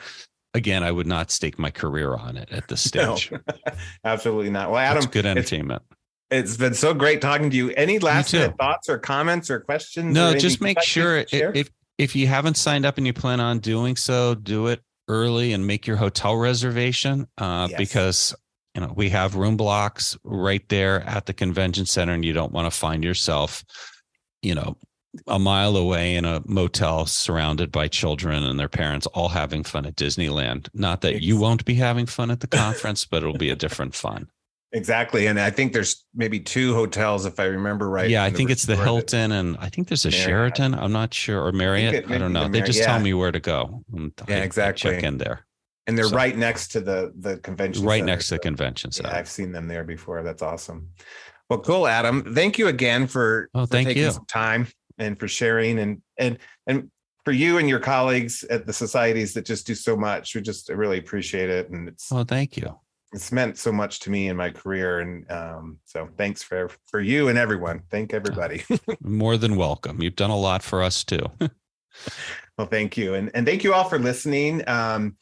again, 0.53 0.83
I 0.83 0.91
would 0.91 1.07
not 1.07 1.31
stake 1.31 1.57
my 1.59 1.71
career 1.71 2.13
on 2.15 2.37
it 2.37 2.49
at 2.51 2.67
this 2.67 2.93
No, 2.95 3.15
stage. 3.15 3.39
absolutely 4.03 4.49
not 4.49 4.69
well 4.71 4.79
adam 4.79 4.97
It's 4.97 5.07
good 5.07 5.25
it's- 5.25 5.37
entertainment. 5.37 5.81
it's 6.29 6.57
been 6.57 6.73
so 6.73 6.93
great 6.93 7.21
talking 7.21 7.49
to 7.49 7.55
you 7.55 7.69
any 7.71 7.99
last 7.99 8.33
minute 8.33 8.55
thoughts 8.57 8.89
or 8.89 8.97
comments 8.97 9.49
or 9.49 9.59
questions 9.59 10.13
No, 10.13 10.25
anything 10.25 10.41
just 10.41 10.61
make 10.61 10.81
sure 10.81 11.23
if 11.31 11.69
if 11.97 12.15
you 12.15 12.25
haven't 12.27 12.55
signed 12.57 12.85
up 12.85 12.97
and 12.97 13.05
you 13.05 13.13
plan 13.13 13.39
on 13.39 13.59
doing 13.59 13.95
so, 13.95 14.33
do 14.33 14.67
it 14.67 14.81
early 15.07 15.53
and 15.53 15.67
make 15.67 15.85
your 15.85 15.97
hotel 15.97 16.35
reservation 16.35 17.27
uh, 17.37 17.67
Yes. 17.69 17.77
because 17.77 18.35
you 18.73 18.81
know 18.81 18.91
we 18.95 19.09
have 19.09 19.35
room 19.35 19.55
blocks 19.57 20.17
right 20.23 20.67
there 20.69 21.01
at 21.01 21.25
the 21.27 21.33
convention 21.33 21.85
center, 21.85 22.13
and 22.13 22.25
you 22.25 22.33
don't 22.33 22.51
want 22.53 22.71
to 22.71 22.75
find 22.77 23.03
yourself, 23.03 23.63
you 24.41 24.55
know, 24.55 24.77
a 25.27 25.37
mile 25.39 25.75
away 25.75 26.15
in 26.15 26.23
a 26.25 26.41
motel 26.45 27.05
surrounded 27.05 27.71
by 27.71 27.87
children 27.87 28.43
and 28.43 28.59
their 28.59 28.69
parents 28.69 29.07
all 29.07 29.29
having 29.29 29.63
fun 29.63 29.85
at 29.85 29.95
Disneyland. 29.95 30.69
Not 30.73 31.01
that 31.01 31.21
you 31.21 31.37
won't 31.37 31.65
be 31.65 31.73
having 31.75 32.05
fun 32.05 32.31
at 32.31 32.39
the 32.39 32.47
conference, 32.63 33.03
but 33.05 33.17
it'll 33.23 33.37
be 33.37 33.49
a 33.49 33.55
different 33.55 33.93
fun. 33.95 34.27
exactly 34.73 35.27
and 35.27 35.37
i 35.37 35.49
think 35.49 35.73
there's 35.73 36.05
maybe 36.15 36.39
two 36.39 36.73
hotels 36.73 37.25
if 37.25 37.41
i 37.41 37.43
remember 37.43 37.89
right 37.89 38.09
yeah, 38.09 38.23
I 38.23 38.29
think 38.29 38.49
it's 38.49 38.65
the 38.65 38.77
Hilton, 38.77 39.33
and 39.33 39.57
I 39.59 39.67
think 39.67 39.89
there's 39.89 40.05
a 40.05 40.09
Marriott. 40.09 40.25
Sheraton. 40.55 40.73
I'm 40.75 40.93
not 40.93 41.13
sure, 41.13 41.43
or 41.45 41.51
Marriott. 41.51 41.93
it 41.93 42.09
I, 42.09 42.17
don't 42.17 42.31
know. 42.31 42.45
the 42.45 42.49
They 42.49 42.61
just 42.61 42.81
tell 42.81 42.99
me 43.01 43.13
where 43.13 43.33
to 43.33 43.41
go. 43.41 43.83
and 43.93 44.13
Yeah, 44.29 44.35
I- 44.37 44.39
I 44.39 44.43
exactly. 44.43 44.91
check 44.91 45.03
in 45.03 45.17
there, 45.17 45.45
and 45.87 45.97
they're 45.97 46.05
So- 46.07 46.15
right 46.15 46.37
next 46.37 46.69
to 46.69 46.79
the 46.79 47.11
the 47.19 47.35
convention 47.39 47.83
right 47.83 47.99
center, 47.99 48.05
next 48.13 48.27
to 48.29 48.35
the 48.35 48.39
convention 48.39 48.91
Yeah, 48.93 48.95
center. 49.03 49.13
I've 49.17 49.27
seen 49.29 49.51
them 49.51 49.67
there 49.67 49.83
before. 49.83 50.23
That's 50.23 50.41
awesome. 50.41 50.87
Well, 51.49 51.59
cool, 51.59 51.85
Adam. 51.85 52.33
Thank 52.33 52.57
you 52.57 52.67
again 52.69 53.07
for, 53.07 53.49
oh, 53.53 53.65
for 53.65 53.67
thank 53.67 53.89
taking 53.89 54.03
you. 54.03 54.11
some 54.11 54.25
time 54.25 54.67
and 55.01 55.19
for 55.19 55.27
sharing 55.27 55.79
and 55.79 56.01
and 56.17 56.37
and 56.67 56.89
for 57.25 57.31
you 57.31 57.57
and 57.57 57.69
your 57.69 57.79
colleagues 57.79 58.43
at 58.45 58.65
the 58.65 58.73
societies 58.73 59.33
that 59.33 59.45
just 59.45 59.67
do 59.67 59.75
so 59.75 59.95
much. 59.95 60.33
We 60.33 60.41
just 60.41 60.69
really 60.69 60.97
appreciate 60.97 61.49
it. 61.49 61.69
And 61.69 61.87
it's 61.87 62.11
Oh, 62.11 62.23
thank 62.23 62.57
you. 62.57 62.79
it's 63.13 63.31
meant 63.31 63.57
so 63.57 63.71
much 63.71 63.99
to 64.01 64.09
me 64.09 64.29
in 64.29 64.37
my 64.37 64.49
career. 64.49 65.01
And 65.01 65.29
um, 65.31 65.77
so 65.85 66.09
thanks 66.17 66.41
for 66.43 66.69
for 66.87 66.99
you 66.99 67.27
and 67.27 67.37
everyone. 67.37 67.81
Thank 67.91 68.13
everybody. 68.13 68.63
More 69.01 69.37
than 69.37 69.55
welcome. 69.55 70.01
You've 70.01 70.15
done 70.15 70.31
a 70.31 70.37
lot 70.39 70.63
for 70.63 70.81
us 70.81 71.03
too. 71.03 71.25
well, 72.57 72.67
thank 72.67 72.97
you. 72.97 73.13
And 73.15 73.29
and 73.35 73.45
thank 73.45 73.63
you 73.63 73.73
all 73.73 73.85
for 73.85 73.99
listening. 73.99 74.67
Um, 74.67 75.17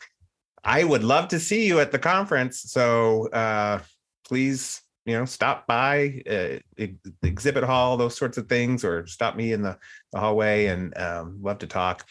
I 0.63 0.83
would 0.83 1.03
love 1.03 1.29
to 1.29 1.39
see 1.39 1.65
you 1.67 1.79
at 1.79 1.91
the 1.91 1.99
conference. 1.99 2.61
So 2.61 3.27
uh, 3.29 3.79
please 4.25 4.81
you 5.05 5.17
know 5.17 5.25
stop 5.25 5.65
by 5.67 6.21
uh, 6.29 6.83
exhibit 7.23 7.63
hall 7.63 7.97
those 7.97 8.15
sorts 8.15 8.38
of 8.38 8.47
things 8.47 8.83
or 8.83 9.05
stop 9.07 9.35
me 9.35 9.53
in 9.53 9.62
the, 9.62 9.77
the 10.12 10.19
hallway 10.19 10.67
and 10.67 10.95
um, 10.97 11.39
love 11.41 11.59
to 11.59 11.67
talk. 11.67 12.05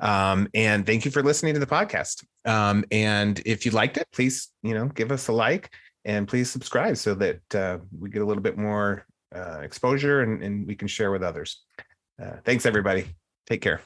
Um, 0.00 0.48
and 0.54 0.84
thank 0.84 1.04
you 1.04 1.10
for 1.10 1.22
listening 1.22 1.54
to 1.54 1.60
the 1.60 1.66
podcast. 1.66 2.24
Um, 2.44 2.84
and 2.90 3.40
if 3.46 3.64
you 3.64 3.72
liked 3.72 3.96
it 3.96 4.08
please 4.12 4.48
you 4.62 4.74
know 4.74 4.86
give 4.86 5.10
us 5.10 5.28
a 5.28 5.32
like 5.32 5.70
and 6.04 6.28
please 6.28 6.50
subscribe 6.50 6.96
so 6.96 7.14
that 7.14 7.54
uh, 7.54 7.78
we 7.98 8.10
get 8.10 8.22
a 8.22 8.26
little 8.26 8.42
bit 8.42 8.58
more 8.58 9.06
uh, 9.34 9.60
exposure 9.62 10.20
and, 10.20 10.42
and, 10.42 10.66
we 10.66 10.76
can 10.76 10.86
share 10.86 11.10
with 11.10 11.22
others. 11.22 11.62
Uh, 12.22 12.36
thanks 12.44 12.66
everybody. 12.66 13.06
Take 13.46 13.62
care. 13.62 13.80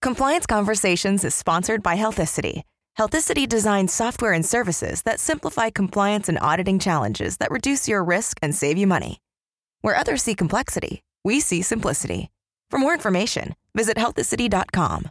Compliance 0.00 0.46
conversations 0.46 1.24
is 1.24 1.34
sponsored 1.34 1.82
by 1.82 1.96
healthicity 1.96 2.62
Healthicity 2.98 3.48
designs 3.48 3.92
software 3.92 4.32
and 4.32 4.46
services 4.46 5.02
that 5.02 5.18
simplify 5.18 5.68
compliance 5.70 6.28
and 6.28 6.38
auditing 6.40 6.78
challenges 6.78 7.38
that 7.38 7.50
reduce 7.50 7.88
your 7.88 8.04
risk 8.04 8.38
and 8.40 8.54
save 8.54 8.78
you 8.78 8.86
money. 8.86 9.20
Where 9.80 9.96
others 9.96 10.22
see 10.22 10.36
complexity, 10.36 11.02
we 11.24 11.40
see 11.40 11.62
simplicity. 11.62 12.30
For 12.70 12.78
more 12.78 12.94
information, 12.94 13.56
visit 13.74 13.96
healthicity.com. 13.96 15.10